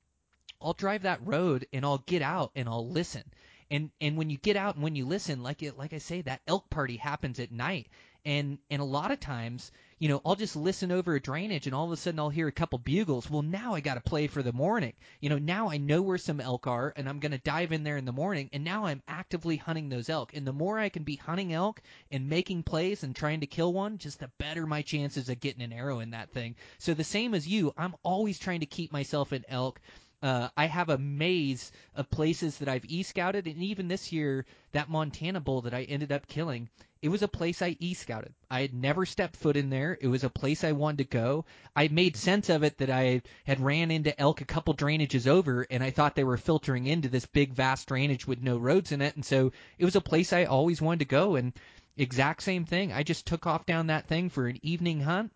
[0.60, 3.24] I'll drive that road and I'll get out and I'll listen.
[3.70, 6.22] And and when you get out and when you listen, like it, like I say,
[6.22, 7.88] that elk party happens at night.
[8.24, 9.72] And and a lot of times,
[10.02, 12.48] you know, I'll just listen over a drainage and all of a sudden I'll hear
[12.48, 13.30] a couple bugles.
[13.30, 14.94] Well, now I got to play for the morning.
[15.20, 17.84] You know, now I know where some elk are and I'm going to dive in
[17.84, 20.34] there in the morning and now I'm actively hunting those elk.
[20.34, 21.80] And the more I can be hunting elk
[22.10, 25.62] and making plays and trying to kill one, just the better my chances of getting
[25.62, 26.56] an arrow in that thing.
[26.78, 29.80] So the same as you, I'm always trying to keep myself in elk
[30.20, 34.88] uh, I have a maze of places that I've e-scouted, and even this year, that
[34.88, 36.68] Montana bull that I ended up killing,
[37.02, 38.32] it was a place I e-scouted.
[38.48, 39.98] I had never stepped foot in there.
[40.00, 41.44] It was a place I wanted to go.
[41.74, 45.66] I made sense of it that I had ran into elk a couple drainages over,
[45.68, 49.02] and I thought they were filtering into this big, vast drainage with no roads in
[49.02, 51.34] it, and so it was a place I always wanted to go.
[51.34, 51.52] And
[51.96, 52.92] exact same thing.
[52.92, 55.32] I just took off down that thing for an evening hunt,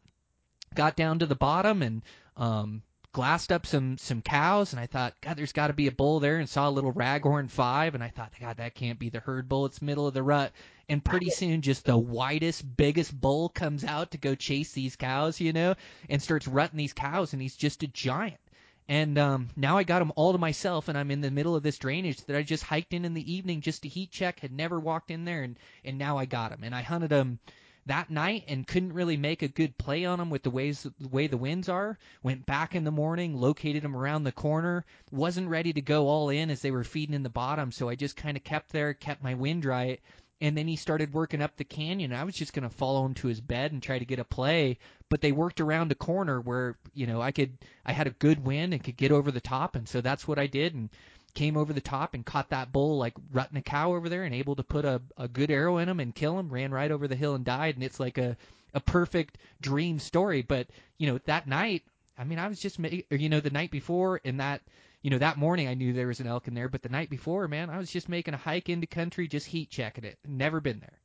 [0.74, 2.02] got down to the bottom, and
[2.36, 5.92] um, glassed up some some cows and I thought, God, there's got to be a
[5.92, 9.08] bull there, and saw a little raghorn five, and I thought, God, that can't be
[9.08, 9.66] the herd bull.
[9.66, 10.52] It's middle of the rut,
[10.88, 15.40] and pretty soon, just the widest, biggest bull comes out to go chase these cows,
[15.40, 15.74] you know,
[16.08, 18.40] and starts rutting these cows, and he's just a giant.
[18.88, 21.64] And um, now I got him all to myself, and I'm in the middle of
[21.64, 24.38] this drainage that I just hiked in in the evening just to heat check.
[24.38, 27.40] Had never walked in there, and and now I got him, and I hunted him
[27.86, 31.08] that night and couldn't really make a good play on them with the ways the
[31.08, 31.98] way the winds are.
[32.22, 34.84] Went back in the morning, located them around the corner.
[35.10, 37.96] Wasn't ready to go all in as they were feeding in the bottom, so I
[37.96, 40.00] just kind of kept there, kept my wind right,
[40.40, 42.12] and then he started working up the canyon.
[42.12, 44.24] I was just going to follow him to his bed and try to get a
[44.24, 44.78] play,
[45.08, 48.44] but they worked around a corner where, you know, I could I had a good
[48.44, 50.90] wind and could get over the top and so that's what I did and
[51.34, 54.34] came over the top and caught that bull like rutting a cow over there and
[54.34, 57.08] able to put a, a good arrow in him and kill him, ran right over
[57.08, 58.36] the hill and died and it's like a
[58.74, 60.66] a perfect dream story, but
[60.98, 61.82] you know, that night
[62.18, 64.62] I mean, I was just, you know, the night before and that,
[65.02, 67.10] you know, that morning I knew there was an elk in there, but the night
[67.10, 70.18] before, man, I was just making a hike into country, just heat checking it.
[70.26, 71.00] Never been there.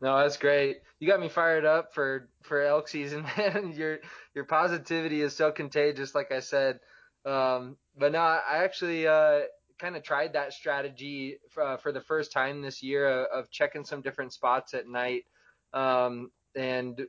[0.00, 0.78] No, that's great.
[1.00, 3.72] You got me fired up for for elk season, man.
[3.74, 3.98] your
[4.34, 6.78] your positivity is so contagious, like I said.
[7.24, 9.40] Um, but no, I actually uh,
[9.78, 13.50] kind of tried that strategy for, uh, for the first time this year of, of
[13.50, 15.24] checking some different spots at night.
[15.72, 17.06] Um, and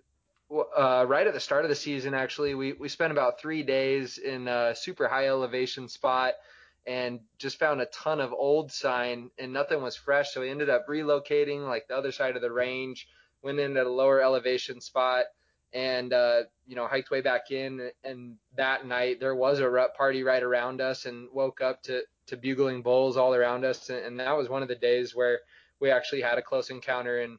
[0.51, 4.17] uh, right at the start of the season, actually, we, we spent about three days
[4.17, 6.33] in a super high elevation spot
[6.87, 10.33] and just found a ton of old sign and nothing was fresh.
[10.33, 13.07] So we ended up relocating like the other side of the range,
[13.43, 15.25] went in at a lower elevation spot
[15.71, 17.91] and, uh, you know, hiked way back in.
[18.03, 22.01] And that night there was a rut party right around us and woke up to,
[22.27, 23.89] to bugling bulls all around us.
[23.89, 25.39] And, and that was one of the days where
[25.79, 27.37] we actually had a close encounter and,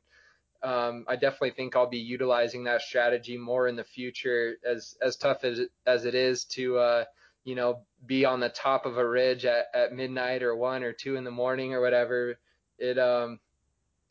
[0.62, 4.56] um, I definitely think I'll be utilizing that strategy more in the future.
[4.64, 7.04] As as tough as as it is to uh,
[7.44, 10.92] you know be on the top of a ridge at, at midnight or one or
[10.92, 12.38] two in the morning or whatever,
[12.78, 13.40] it um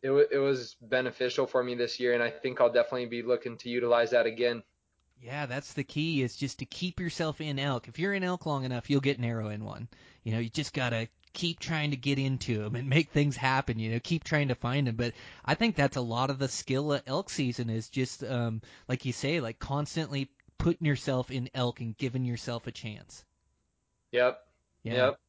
[0.01, 3.57] it it was beneficial for me this year, and I think I'll definitely be looking
[3.59, 4.63] to utilize that again.
[5.21, 7.89] Yeah, that's the key is just to keep yourself in elk.
[7.89, 9.89] If you're in elk long enough, you'll get an arrow in one.
[10.23, 13.79] You know, you just gotta keep trying to get into them and make things happen.
[13.79, 14.95] You know, keep trying to find them.
[14.95, 15.13] But
[15.45, 19.05] I think that's a lot of the skill of elk season is just, um, like
[19.05, 23.23] you say, like constantly putting yourself in elk and giving yourself a chance.
[24.11, 24.39] Yep.
[24.83, 24.93] Yeah.
[24.93, 25.19] Yep.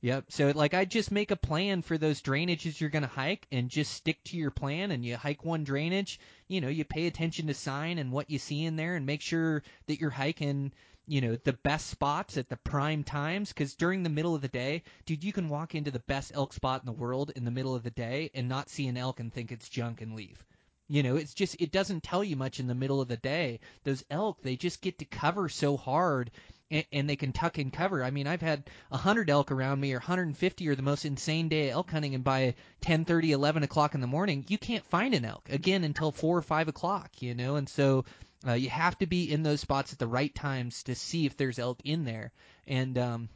[0.00, 0.24] Yep.
[0.28, 3.68] So like I just make a plan for those drainages you're going to hike and
[3.68, 7.48] just stick to your plan and you hike one drainage, you know, you pay attention
[7.48, 10.72] to sign and what you see in there and make sure that you're hiking
[11.08, 13.48] you know the best spots at the prime times?
[13.48, 16.52] Because during the middle of the day dude you can walk into the best elk
[16.52, 19.18] spot in the world in the middle of the day and not see an elk
[19.18, 20.44] and think it's junk and leave.
[20.86, 23.60] You know it's just it doesn't tell you much in the middle of the day.
[23.84, 26.30] Those elk they just get to cover so hard
[26.70, 28.04] and, and they can tuck and cover.
[28.04, 31.48] I mean i've had a 100 elk around me or 150 or the most insane
[31.48, 35.14] day of elk hunting and by 10:30 11 o'clock in the morning you can't find
[35.14, 37.56] an elk again until 4 or 5 o'clock you know?
[37.56, 38.04] And so
[38.46, 41.36] uh, you have to be in those spots at the right times to see if
[41.36, 42.32] there's elk in there.
[42.66, 43.28] And um,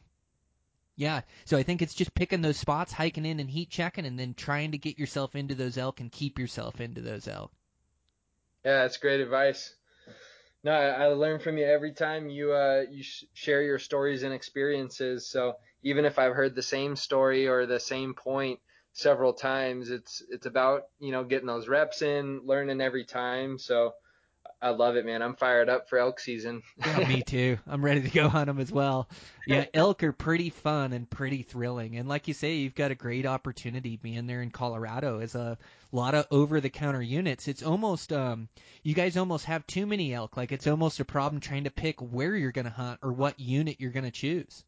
[0.96, 4.18] yeah, so I think it's just picking those spots, hiking in and heat checking, and
[4.18, 7.50] then trying to get yourself into those elk and keep yourself into those elk.
[8.64, 9.74] Yeah, that's great advice.
[10.62, 14.22] No, I, I learn from you every time you uh, you sh- share your stories
[14.22, 15.28] and experiences.
[15.28, 18.60] So even if I've heard the same story or the same point
[18.92, 23.58] several times, it's it's about you know getting those reps in, learning every time.
[23.58, 23.94] So
[24.62, 25.22] I love it, man.
[25.22, 26.62] I'm fired up for elk season.
[26.78, 27.58] yeah, me too.
[27.66, 29.08] I'm ready to go hunt them as well.
[29.44, 31.96] Yeah, elk are pretty fun and pretty thrilling.
[31.96, 35.58] And like you say, you've got a great opportunity being there in Colorado as a
[35.90, 37.48] lot of over the counter units.
[37.48, 38.48] It's almost um
[38.84, 40.36] you guys almost have too many elk.
[40.36, 43.40] Like it's almost a problem trying to pick where you're going to hunt or what
[43.40, 44.64] unit you're going to choose.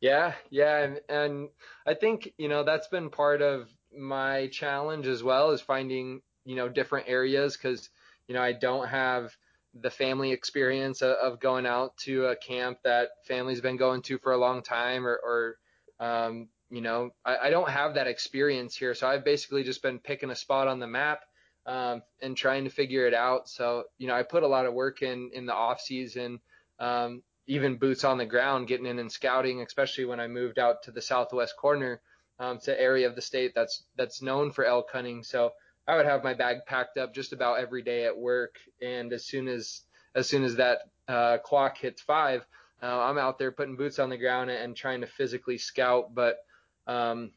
[0.00, 1.48] Yeah, yeah, and, and
[1.86, 6.56] I think, you know, that's been part of my challenge as well is finding, you
[6.56, 7.88] know, different areas cuz
[8.32, 9.36] you know, I don't have
[9.74, 14.32] the family experience of, going out to a camp that family's been going to for
[14.32, 15.58] a long time or, or
[16.00, 18.94] um, you know, I, I don't have that experience here.
[18.94, 21.20] So I've basically just been picking a spot on the map
[21.66, 23.50] um, and trying to figure it out.
[23.50, 26.40] So, you know, I put a lot of work in in the off season,
[26.78, 30.84] um, even boots on the ground, getting in and scouting, especially when I moved out
[30.84, 32.00] to the southwest corner.
[32.38, 35.22] Um, to area of the state that's that's known for elk hunting.
[35.22, 35.52] So
[35.86, 39.26] I would have my bag packed up just about every day at work, and as
[39.26, 39.82] soon as
[40.14, 40.78] as soon as that
[41.08, 42.46] uh, clock hits five,
[42.82, 46.14] uh, I'm out there putting boots on the ground and trying to physically scout.
[46.14, 46.36] But
[46.86, 47.32] um,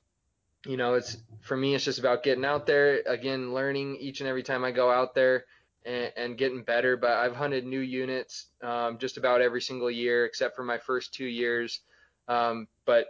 [0.66, 4.30] you know, it's for me, it's just about getting out there again, learning each and
[4.30, 5.46] every time I go out there.
[5.88, 10.26] And, and getting better, but I've hunted new units um, just about every single year,
[10.26, 11.82] except for my first two years.
[12.28, 13.06] Um, but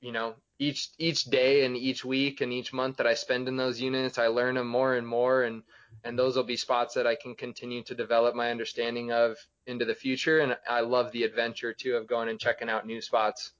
[0.00, 3.56] you know, each each day and each week and each month that I spend in
[3.56, 5.62] those units, I learn them more and more, and
[6.04, 9.36] and those will be spots that I can continue to develop my understanding of
[9.66, 10.40] into the future.
[10.40, 13.52] And I love the adventure too of going and checking out new spots.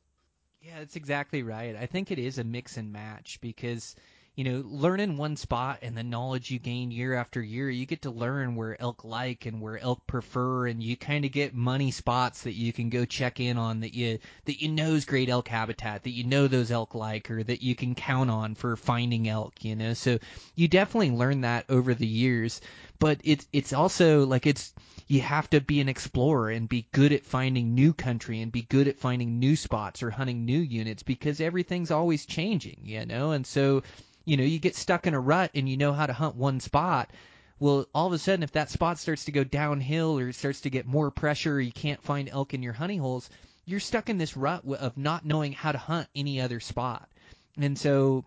[0.60, 1.76] Yeah, that's exactly right.
[1.76, 3.94] I think it is a mix and match because
[4.38, 7.84] you know, learn in one spot and the knowledge you gain year after year, you
[7.84, 11.56] get to learn where elk like and where elk prefer, and you kind of get
[11.56, 15.06] money spots that you can go check in on that you that you know is
[15.06, 18.54] great elk habitat, that you know those elk like, or that you can count on
[18.54, 19.64] for finding elk.
[19.64, 20.20] You know, so
[20.54, 22.60] you definitely learn that over the years.
[23.00, 24.72] But it's it's also like it's
[25.08, 28.62] you have to be an explorer and be good at finding new country and be
[28.62, 33.32] good at finding new spots or hunting new units because everything's always changing, you know,
[33.32, 33.82] and so
[34.28, 36.60] you know, you get stuck in a rut and you know how to hunt one
[36.60, 37.10] spot.
[37.58, 40.60] Well, all of a sudden, if that spot starts to go downhill or it starts
[40.60, 43.30] to get more pressure, or you can't find elk in your hunting holes,
[43.64, 47.08] you're stuck in this rut of not knowing how to hunt any other spot.
[47.56, 48.26] And so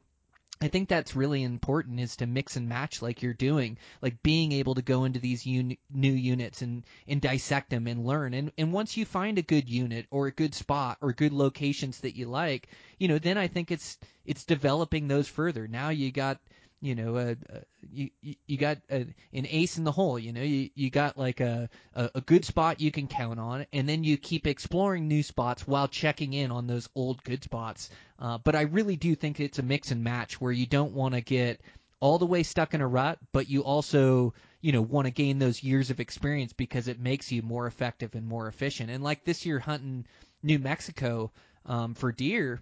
[0.62, 4.52] I think that's really important is to mix and match like you're doing, like being
[4.52, 8.36] able to go into these un- new units and, and dissect them and learn.
[8.36, 12.02] And, and once you find a good unit or a good spot or good locations
[12.02, 12.68] that you like,
[13.00, 15.68] you know, then I think it's, it's developing those further.
[15.68, 16.40] Now you got,
[16.82, 17.60] you know, uh, uh,
[17.92, 20.18] you you got a, an ace in the hole.
[20.18, 23.68] You know, you you got like a, a a good spot you can count on,
[23.72, 27.92] and then you keep exploring new spots while checking in on those old good spots.
[28.18, 31.14] Uh, but I really do think it's a mix and match where you don't want
[31.14, 31.62] to get
[32.00, 35.38] all the way stuck in a rut, but you also you know want to gain
[35.38, 38.90] those years of experience because it makes you more effective and more efficient.
[38.90, 40.08] And like this year hunting
[40.42, 41.32] New Mexico
[41.68, 42.60] um, for deer,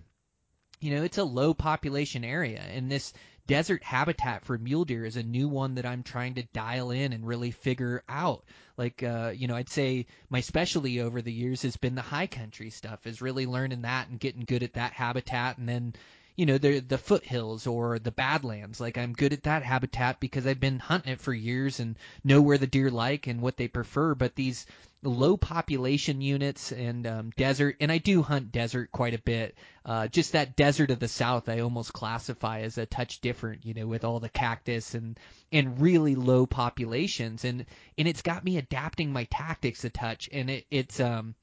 [0.82, 3.14] you know, it's a low population area, and this
[3.50, 7.14] desert habitat for mule deer is a new one that I'm trying to dial in
[7.14, 8.46] and really figure out.
[8.78, 12.28] Like, uh, you know, I'd say my specialty over the years has been the high
[12.28, 15.96] country stuff, is really learning that and getting good at that habitat, and then
[16.40, 18.80] you know the the foothills or the badlands.
[18.80, 22.42] Like i'm good at that habitat because i've been hunting it for years and know
[22.42, 24.16] where the deer like and what they prefer.
[24.16, 24.66] But these
[25.04, 30.06] low population units and um, desert and i do hunt desert quite a bit uh,
[30.10, 33.88] just that desert of the south i almost classify as a touch different you know
[33.88, 35.18] with all the cactus and
[35.52, 37.46] and really low populations.
[37.46, 37.66] And
[37.98, 40.30] and it's got me adapting my tactics a touch.
[40.32, 41.36] And it it's um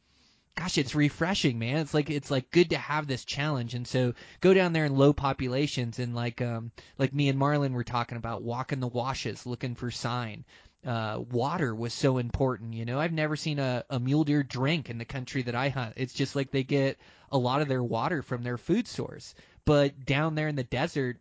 [0.57, 1.76] gosh, it's refreshing, man.
[1.76, 3.74] It's like it's like good to have this challenge.
[3.74, 7.72] And so go down there in low populations and like um like me and Marlon
[7.72, 10.44] were talking about walking the washes, looking for sign.
[10.84, 13.00] Uh, water was so important, you know.
[13.00, 15.94] I've never seen a, a mule deer drink in the country that I hunt.
[15.96, 16.98] It's just like they get
[17.32, 19.34] a lot of their water from their food source.
[19.64, 21.18] But down there in the desert,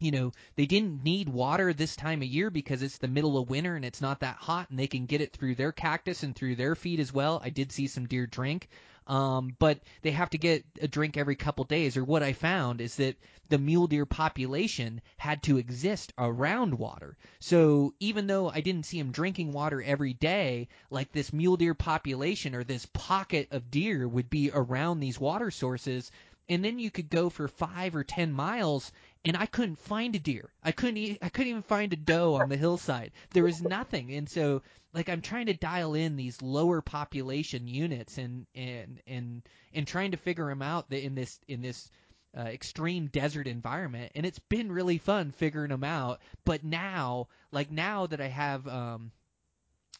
[0.00, 3.50] you know, they didn't need water this time of year because it's the middle of
[3.50, 6.34] winter and it's not that hot and they can get it through their cactus and
[6.34, 7.40] through their feed as well.
[7.44, 8.68] I did see some deer drink.
[9.06, 11.96] Um, but they have to get a drink every couple days.
[11.96, 13.16] Or what I found is that
[13.48, 17.16] the mule deer population had to exist around water.
[17.40, 21.74] So even though I didn't see them drinking water every day, like this mule deer
[21.74, 26.12] population or this pocket of deer would be around these water sources,
[26.48, 28.92] and then you could go for five or ten miles
[29.24, 30.50] and I couldn't find a deer.
[30.62, 33.12] I couldn't e- I couldn't even find a doe on the hillside.
[33.30, 34.12] There was nothing.
[34.14, 34.62] And so
[34.92, 39.42] like I'm trying to dial in these lower population units and and and
[39.72, 41.90] and trying to figure them out in this in this
[42.36, 47.72] uh, extreme desert environment and it's been really fun figuring them out but now like
[47.72, 49.10] now that I have um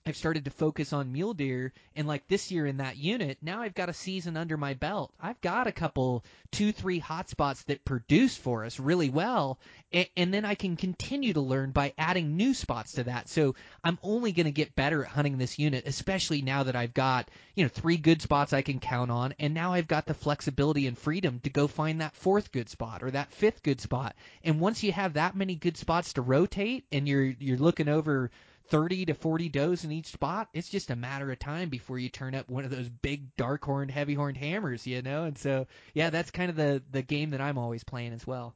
[0.07, 3.61] I've started to focus on mule deer and like this year in that unit, now
[3.61, 5.13] I've got a season under my belt.
[5.21, 9.59] I've got a couple, two, three hotspots that produce for us really well.
[9.93, 13.29] And, and then I can continue to learn by adding new spots to that.
[13.29, 16.95] So I'm only going to get better at hunting this unit, especially now that I've
[16.95, 19.35] got, you know, three good spots I can count on.
[19.39, 23.03] And now I've got the flexibility and freedom to go find that fourth good spot
[23.03, 24.17] or that fifth good spot.
[24.43, 28.31] And once you have that many good spots to rotate and you're, you're looking over
[28.71, 32.09] 30 to 40 does in each spot, it's just a matter of time before you
[32.09, 35.25] turn up one of those big dark horned, heavy horned hammers, you know?
[35.25, 38.55] And so, yeah, that's kind of the, the game that I'm always playing as well.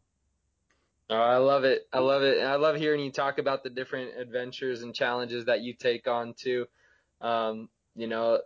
[1.11, 1.87] Oh, I love it.
[1.93, 2.39] I love it.
[2.39, 6.07] And I love hearing you talk about the different adventures and challenges that you take
[6.07, 6.67] on too.
[7.21, 8.41] Um, you know,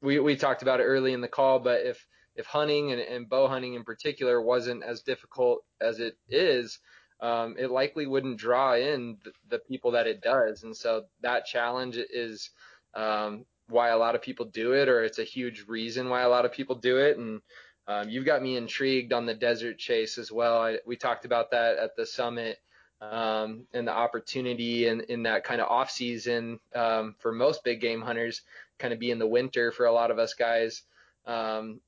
[0.00, 3.28] we, we talked about it early in the call, but if, if hunting and, and
[3.28, 6.78] bow hunting in particular wasn't as difficult as it is,
[7.22, 10.64] um, it likely wouldn't draw in the, the, people that it does.
[10.64, 12.50] And so that challenge is
[12.94, 16.28] um, why a lot of people do it, or it's a huge reason why a
[16.28, 17.16] lot of people do it.
[17.16, 17.40] And
[17.86, 20.60] um, you've got me intrigued on the desert chase as well.
[20.60, 22.58] I, we talked about that at the summit.
[23.00, 27.80] Um, and the opportunity in, in that kind of off season um, for most big
[27.80, 28.42] game hunters,
[28.78, 30.82] kind of be in the winter for a lot of us guys.
[31.26, 31.80] Um,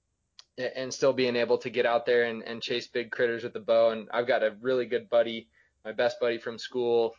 [0.59, 3.61] and still being able to get out there and, and chase big critters with the
[3.61, 3.91] bow.
[3.91, 5.49] And I've got a really good buddy,
[5.85, 7.15] my best buddy from school,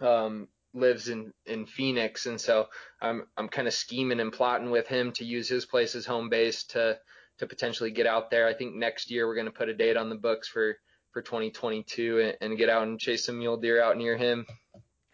[0.00, 2.26] um, lives in, in Phoenix.
[2.26, 2.66] And so
[3.00, 6.28] I'm, I'm kind of scheming and plotting with him to use his place as home
[6.28, 6.98] base to,
[7.38, 8.48] to potentially get out there.
[8.48, 10.76] I think next year we're going to put a date on the books for,
[11.12, 14.46] for 2022 and, and get out and chase some mule deer out near him.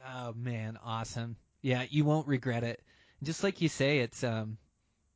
[0.07, 1.37] Oh man, awesome.
[1.61, 2.83] Yeah, you won't regret it.
[3.23, 4.57] Just like you say, it's um,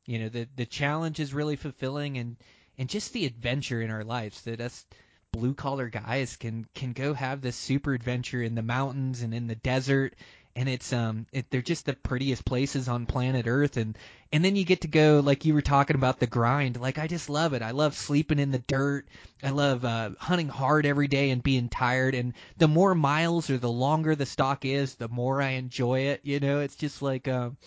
[0.05, 2.37] you know, the the challenge is really fulfilling and
[2.77, 4.85] and just the adventure in our lives that us
[5.31, 9.47] blue collar guys can can go have this super adventure in the mountains and in
[9.47, 10.15] the desert.
[10.57, 13.75] And it's um it, they're just the prettiest places on planet earth.
[13.75, 13.97] And
[14.31, 16.79] and then you get to go like you were talking about the grind.
[16.79, 17.61] Like i just love it.
[17.61, 19.07] I love sleeping in the dirt.
[19.43, 22.15] I love uh hunting hard every day and being tired.
[22.15, 26.21] And the more miles or the longer the stock is the more i enjoy it
[26.23, 26.61] you know?
[26.61, 27.57] It's just like um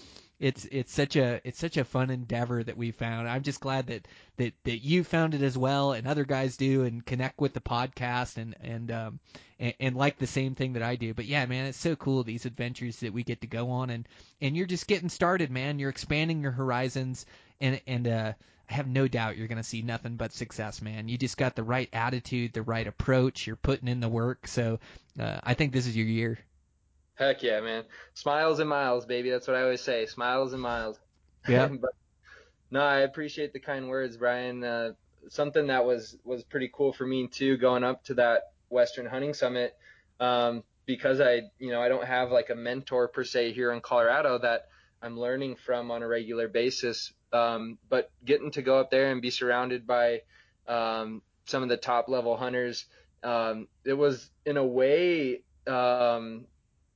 [0.41, 3.29] it's it's such a it's such a fun endeavor that we found.
[3.29, 4.07] I'm just glad that
[4.37, 7.61] that that you found it as well, and other guys do, and connect with the
[7.61, 9.21] podcast and and um
[9.59, 11.13] and, and like the same thing that I do.
[11.13, 14.07] But yeah, man, it's so cool these adventures that we get to go on, and
[14.41, 15.81] and you're just getting started, man.
[15.81, 17.27] You're expanding your horizons,
[17.61, 18.33] and and uh.
[18.71, 21.09] I have no doubt you're going to see nothing but success, man.
[21.09, 23.47] You just got the right attitude, the right approach.
[23.47, 24.79] You're putting in the work, so
[25.19, 26.39] uh, I think this is your year.
[27.19, 27.83] Heck yeah, man.
[28.15, 29.31] Smiles and miles, baby.
[29.31, 30.07] That's what I always say.
[30.07, 31.01] Smiles and miles.
[31.49, 31.67] Yeah.
[31.81, 31.91] but
[32.71, 34.63] no, I appreciate the kind words, Brian.
[34.63, 34.93] Uh,
[35.29, 39.35] something that was was pretty cool for me too, going up to that Western Hunting
[39.35, 39.75] Summit,
[40.21, 43.81] um, because I, you know, I don't have like a mentor per se here in
[43.81, 44.69] Colorado that
[45.03, 47.13] I'm learning from on a regular basis.
[47.33, 50.23] Um, but getting to go up there and be surrounded by
[50.69, 52.87] um, some of the top level hunters,
[53.25, 56.47] um, it was in a way um,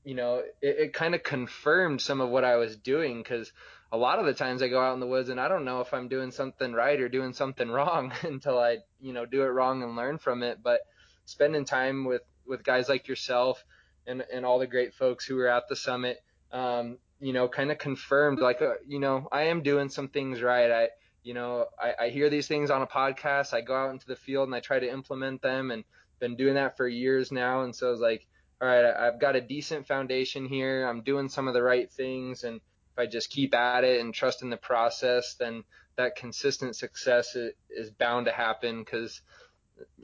[0.05, 3.53] you know, it, it kind of confirmed some of what I was doing because
[3.91, 5.81] a lot of the times I go out in the woods and I don't know
[5.81, 9.49] if I'm doing something right or doing something wrong until I, you know, do it
[9.49, 10.59] wrong and learn from it.
[10.63, 10.81] But
[11.27, 13.63] spending time with, with guys like yourself
[14.07, 17.71] and, and all the great folks who were at the summit, um, you know, kind
[17.71, 20.71] of confirmed like, uh, you know, I am doing some things right.
[20.71, 20.89] I,
[21.23, 23.55] you know, I, I hear these things on a podcast.
[23.55, 25.85] I go out into the field and I try to implement them and
[26.19, 27.63] been doing that for years now.
[27.63, 28.27] And so I was like,
[28.63, 30.87] all right, I've got a decent foundation here.
[30.87, 32.45] I'm doing some of the right things.
[32.45, 35.65] And if I just keep at it and trust in the process, then
[35.97, 37.37] that consistent success
[37.69, 39.21] is bound to happen because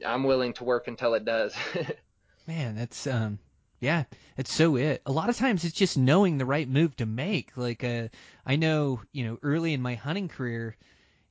[0.05, 1.55] I'm willing to work until it does.
[2.47, 3.39] Man, that's um
[3.79, 4.03] yeah,
[4.35, 5.01] it's so it.
[5.05, 7.55] A lot of times it's just knowing the right move to make.
[7.55, 8.09] Like uh
[8.45, 10.75] I know, you know, early in my hunting career,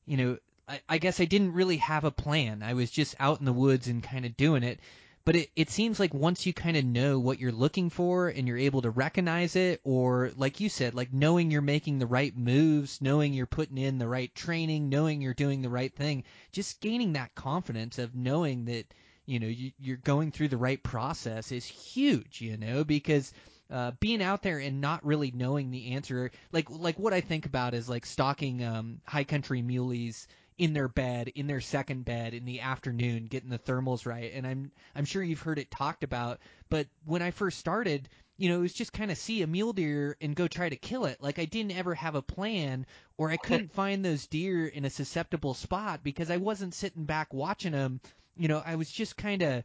[0.07, 2.63] you know, I, I guess I didn't really have a plan.
[2.63, 4.81] I was just out in the woods and kind of doing it
[5.29, 8.49] but it, it seems like once you kind of know what you're looking for and
[8.49, 12.35] you're able to recognize it or like you said like knowing you're making the right
[12.35, 16.81] moves knowing you're putting in the right training knowing you're doing the right thing just
[16.81, 18.87] gaining that confidence of knowing that
[19.27, 23.35] you know you, you're going through the right process is huge you know because
[23.71, 27.45] uh, being out there and not really knowing the answer, like like what I think
[27.45, 30.27] about is like stalking um, high country muleys
[30.59, 34.33] in their bed, in their second bed in the afternoon, getting the thermals right.
[34.35, 38.49] And I'm I'm sure you've heard it talked about, but when I first started, you
[38.49, 41.07] know, it was just kind of see a mule deer and go try to kill
[41.07, 41.23] it.
[41.23, 42.87] Like I didn't ever have a plan
[43.17, 47.33] or I couldn't find those deer in a susceptible spot because I wasn't sitting back
[47.33, 48.01] watching them.
[48.37, 49.65] You know, I was just kind of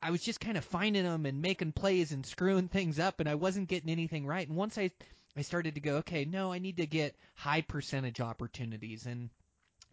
[0.00, 3.28] I was just kind of finding them and making plays and screwing things up and
[3.28, 4.46] I wasn't getting anything right.
[4.46, 4.90] And once I
[5.36, 9.30] I started to go, okay, no, I need to get high percentage opportunities and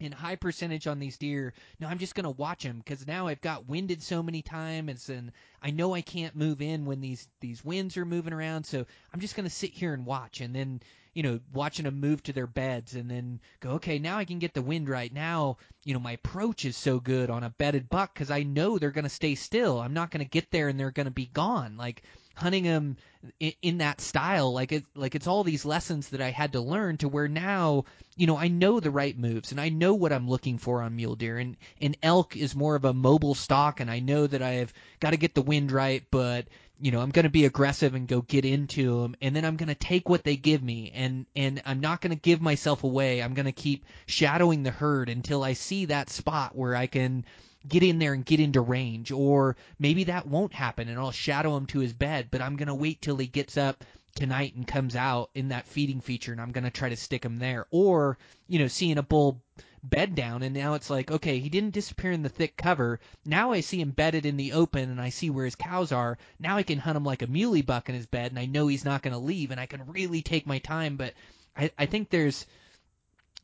[0.00, 1.52] in high percentage on these deer.
[1.78, 5.10] No, I'm just going to watch them because now I've got winded so many times
[5.10, 5.30] and
[5.62, 8.64] I know I can't move in when these these winds are moving around.
[8.64, 10.80] So I'm just going to sit here and watch and then
[11.12, 14.38] you know watching them move to their beds and then go okay now I can
[14.38, 17.88] get the wind right now you know my approach is so good on a bedded
[17.88, 19.80] buck because I know they're going to stay still.
[19.80, 21.76] I'm not going to get there and they're going to be gone.
[21.76, 22.02] Like
[22.40, 22.96] hunting them
[23.38, 26.60] in, in that style like it like it's all these lessons that I had to
[26.60, 27.84] learn to where now
[28.16, 30.96] you know I know the right moves and I know what I'm looking for on
[30.96, 31.38] mule deer.
[31.38, 35.10] And and elk is more of a mobile stock and I know that I've got
[35.10, 36.46] to get the wind right but
[36.80, 39.56] you know I'm going to be aggressive and go get into them and then I'm
[39.56, 40.90] going to take what they give me.
[40.94, 43.22] And and I'm not going to give myself away.
[43.22, 47.24] I'm going to keep shadowing the herd until I see that spot where I can
[47.68, 49.10] get in there and get into range.
[49.12, 52.68] Or maybe that won't happen and I'll shadow him to his bed, but I'm going
[52.68, 53.84] to wait till he gets up
[54.14, 57.24] tonight and comes out in that feeding feature and I'm going to try to stick
[57.24, 57.66] him there.
[57.70, 58.18] Or,
[58.48, 59.40] you know, seeing a bull
[59.82, 63.00] bed down and now it's like, okay, he didn't disappear in the thick cover.
[63.24, 66.18] Now I see him bedded in the open and I see where his cows are.
[66.38, 68.66] Now I can hunt him like a muley buck in his bed and I know
[68.66, 70.96] he's not going to leave and I can really take my time.
[70.96, 71.14] But
[71.56, 72.46] I, I think there's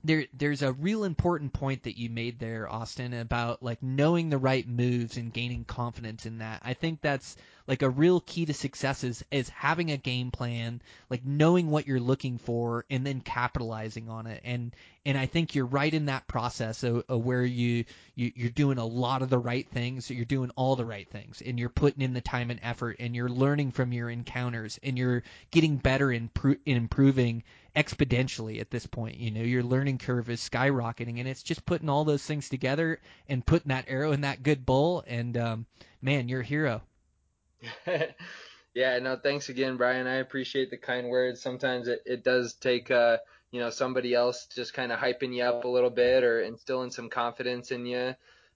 [0.07, 4.39] there there's a real important point that you made there, Austin, about like knowing the
[4.39, 6.63] right moves and gaining confidence in that.
[6.65, 10.81] I think that's like a real key to success is, is having a game plan,
[11.11, 14.41] like knowing what you're looking for and then capitalizing on it.
[14.45, 14.75] And
[15.05, 17.85] and I think you're right in that process of, of where you,
[18.15, 21.43] you you're doing a lot of the right things, you're doing all the right things,
[21.45, 24.99] and you're putting in the time and effort, and you're learning from your encounters, and
[24.99, 27.45] you're getting better pro- in improving
[27.77, 29.19] exponentially at this point.
[29.19, 32.99] You know, your learning curve is skyrocketing, and it's just putting all those things together
[33.29, 35.05] and putting that arrow in that good bull.
[35.07, 35.67] And um,
[36.01, 36.83] man, you're a hero.
[38.75, 40.07] yeah, no, thanks again, Brian.
[40.07, 41.41] I appreciate the kind words.
[41.43, 43.19] Sometimes it, it does take uh,
[43.51, 46.91] you know somebody else just kind of hyping you up a little bit or instilling
[46.91, 48.15] some confidence in you.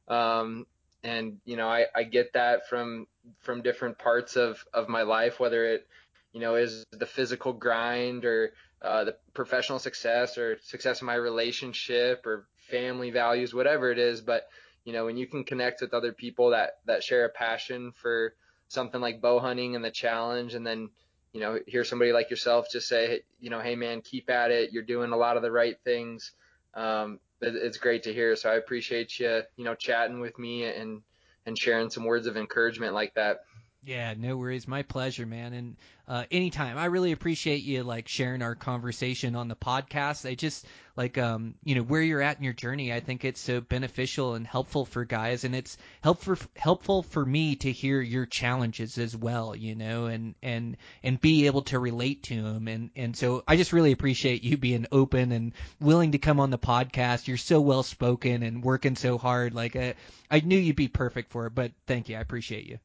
[0.09, 0.67] Um,
[1.03, 3.07] and you know, I, I get that from
[3.41, 5.87] from different parts of of my life, whether it
[6.32, 8.52] you know is the physical grind or
[8.82, 14.20] uh, the professional success or success in my relationship or family values, whatever it is.
[14.20, 14.48] But
[14.85, 18.35] you know, when you can connect with other people that that share a passion for
[18.69, 20.90] something like bow hunting and the challenge, and then
[21.32, 24.73] you know hear somebody like yourself just say, you know, hey man, keep at it.
[24.73, 26.32] You're doing a lot of the right things.
[26.74, 28.36] Um, it, it's great to hear.
[28.36, 31.02] So I appreciate you, you know, chatting with me and
[31.47, 33.40] and sharing some words of encouragement like that.
[33.82, 34.69] Yeah, no worries.
[34.69, 35.55] My pleasure, man.
[35.55, 35.77] And
[36.11, 36.77] uh, anytime.
[36.77, 40.28] I really appreciate you like sharing our conversation on the podcast.
[40.28, 40.66] I just
[40.97, 42.93] like um, you know where you're at in your journey.
[42.93, 47.55] I think it's so beneficial and helpful for guys, and it's helpful helpful for me
[47.57, 49.55] to hear your challenges as well.
[49.55, 52.66] You know, and and and be able to relate to them.
[52.66, 56.51] And and so I just really appreciate you being open and willing to come on
[56.51, 57.28] the podcast.
[57.28, 59.55] You're so well spoken and working so hard.
[59.55, 59.94] Like I,
[60.28, 61.55] I knew you'd be perfect for it.
[61.55, 62.16] But thank you.
[62.16, 62.78] I appreciate you.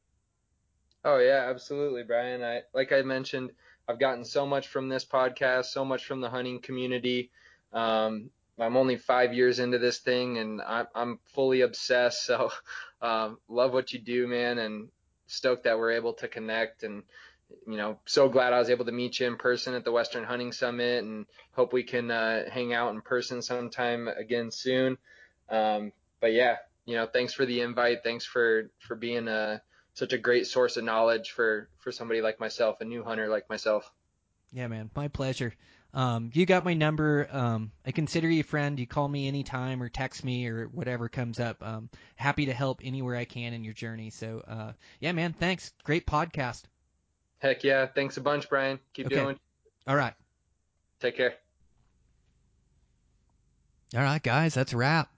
[1.06, 2.42] Oh yeah, absolutely, Brian.
[2.42, 3.52] I like I mentioned,
[3.88, 7.30] I've gotten so much from this podcast, so much from the hunting community.
[7.72, 12.26] Um, I'm only five years into this thing, and I'm, I'm fully obsessed.
[12.26, 12.50] So,
[13.02, 14.88] um, love what you do, man, and
[15.28, 16.82] stoked that we're able to connect.
[16.82, 17.04] And
[17.68, 20.24] you know, so glad I was able to meet you in person at the Western
[20.24, 24.98] Hunting Summit, and hope we can uh, hang out in person sometime again soon.
[25.48, 27.98] Um, but yeah, you know, thanks for the invite.
[28.02, 29.62] Thanks for for being a
[29.96, 33.48] such a great source of knowledge for for somebody like myself, a new hunter like
[33.50, 33.90] myself.
[34.52, 35.52] Yeah, man, my pleasure.
[35.94, 37.26] Um, you got my number.
[37.32, 38.78] Um, I consider you a friend.
[38.78, 41.62] You call me anytime or text me or whatever comes up.
[41.62, 44.10] Um, happy to help anywhere I can in your journey.
[44.10, 45.72] So, uh, yeah, man, thanks.
[45.84, 46.64] Great podcast.
[47.38, 47.86] Heck yeah.
[47.86, 48.78] Thanks a bunch, Brian.
[48.92, 49.14] Keep Okay.
[49.16, 49.38] doing.
[49.86, 50.14] All right.
[51.00, 51.34] Take care.
[53.94, 55.08] All right, guys, that's a wrap.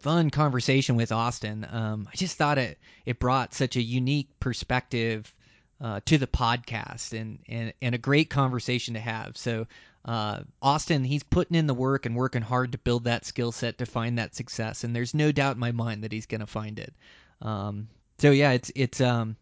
[0.00, 1.66] Fun conversation with Austin.
[1.70, 5.32] Um, I just thought it it brought such a unique perspective
[5.80, 9.36] uh, to the podcast and, and and a great conversation to have.
[9.36, 9.66] So
[10.06, 13.76] uh, Austin, he's putting in the work and working hard to build that skill set
[13.78, 16.46] to find that success, and there's no doubt in my mind that he's going to
[16.46, 16.94] find it.
[17.42, 19.36] Um, so yeah, it's it's um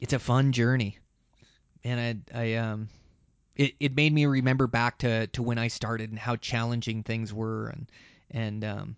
[0.00, 0.98] it's a fun journey,
[1.82, 2.88] and I I um
[3.56, 7.32] it, it made me remember back to, to when I started and how challenging things
[7.34, 7.86] were and
[8.30, 8.96] and um,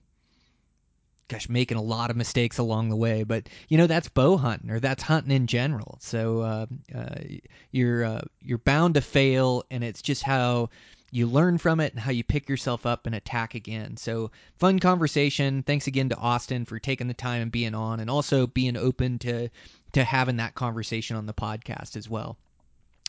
[1.28, 4.70] gosh making a lot of mistakes along the way but you know that's bow hunting
[4.70, 5.98] or that's hunting in general.
[6.00, 7.16] So uh, uh,
[7.70, 10.70] you're uh, you're bound to fail and it's just how
[11.10, 13.96] you learn from it and how you pick yourself up and attack again.
[13.96, 15.62] So fun conversation.
[15.62, 19.18] Thanks again to Austin for taking the time and being on and also being open
[19.20, 19.48] to
[19.92, 22.36] to having that conversation on the podcast as well.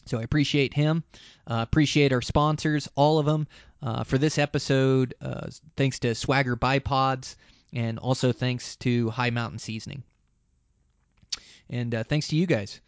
[0.06, 1.04] So I appreciate him.
[1.50, 3.48] Uh, appreciate our sponsors, all of them,
[3.82, 5.16] uh, for this episode.
[5.20, 7.36] Uh, thanks to Swagger Bipods,
[7.76, 10.02] and also thanks to Hi Mountain Seasoning.
[11.69, 12.80] And uh, thanks to you guys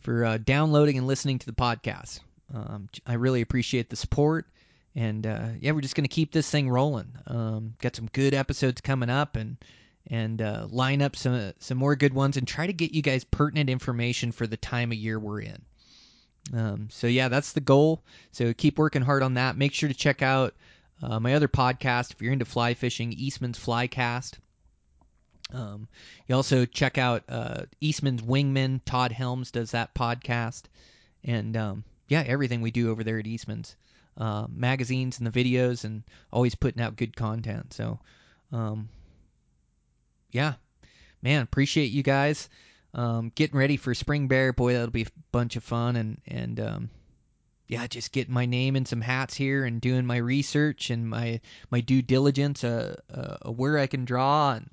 [0.00, 2.20] for uh, downloading and listening to the podcast.
[2.52, 4.46] Um, I really appreciate the support.
[4.96, 7.12] And uh, yeah, we're just going to keep this thing rolling.
[7.26, 9.56] Um, got some good episodes coming up, and
[10.08, 13.24] and uh, line up some some more good ones, and try to get you guys
[13.24, 15.62] pertinent information for the time of year we're in.
[16.52, 18.04] Um, so yeah, that's the goal.
[18.30, 19.56] So keep working hard on that.
[19.56, 20.54] Make sure to check out
[21.04, 24.38] uh, my other podcast if you're into fly fishing, Eastman's Flycast.
[25.52, 25.88] Um,
[26.26, 28.80] you also check out uh, Eastman's Wingman.
[28.84, 30.62] Todd Helms does that podcast,
[31.22, 33.76] and um, yeah, everything we do over there at Eastman's
[34.16, 36.02] uh, magazines and the videos, and
[36.32, 37.74] always putting out good content.
[37.74, 38.00] So,
[38.52, 38.88] um,
[40.32, 40.54] yeah,
[41.22, 42.48] man, appreciate you guys
[42.94, 46.60] um, getting ready for spring bear boy that'll be a bunch of fun and and
[46.60, 46.90] um,
[47.68, 51.40] yeah just getting my name in some hats here and doing my research and my
[51.70, 54.70] my due diligence uh, uh, where i can draw and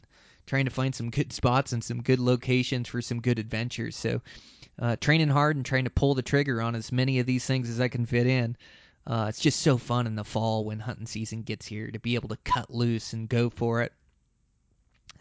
[0.47, 4.21] trying to find some good spots and some good locations for some good adventures so
[4.79, 7.69] uh, training hard and trying to pull the trigger on as many of these things
[7.69, 8.55] as i can fit in
[9.07, 12.15] Uh, it's just so fun in the fall when hunting season gets here to be
[12.15, 13.91] able to cut loose and go for it.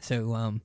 [0.01, 0.60] So, um,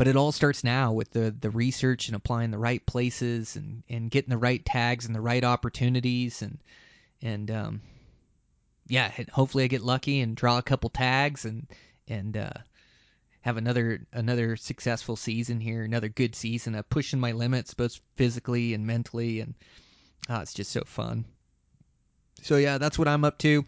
[0.00, 3.82] but it all starts now with the the research and applying the right places and
[3.90, 6.56] and getting the right tags and the right opportunities and
[7.20, 7.82] and um,
[8.88, 11.66] yeah, hopefully I get lucky and draw a couple tags and
[12.08, 12.54] and uh,
[13.42, 18.72] have another another successful season here, another good season of pushing my limits both physically
[18.72, 19.52] and mentally, and
[20.30, 21.26] uh, it's just so fun.
[22.40, 23.66] So yeah, that's what I'm up to.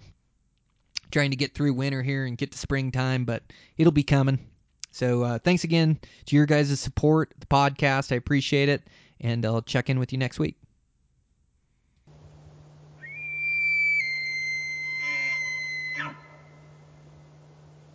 [1.11, 3.43] Trying to get through winter here and get to springtime, but
[3.77, 4.39] it'll be coming.
[4.93, 8.13] So uh, thanks again to your guys' support, the podcast.
[8.13, 8.83] I appreciate it,
[9.21, 10.57] and I'll check in with you next week.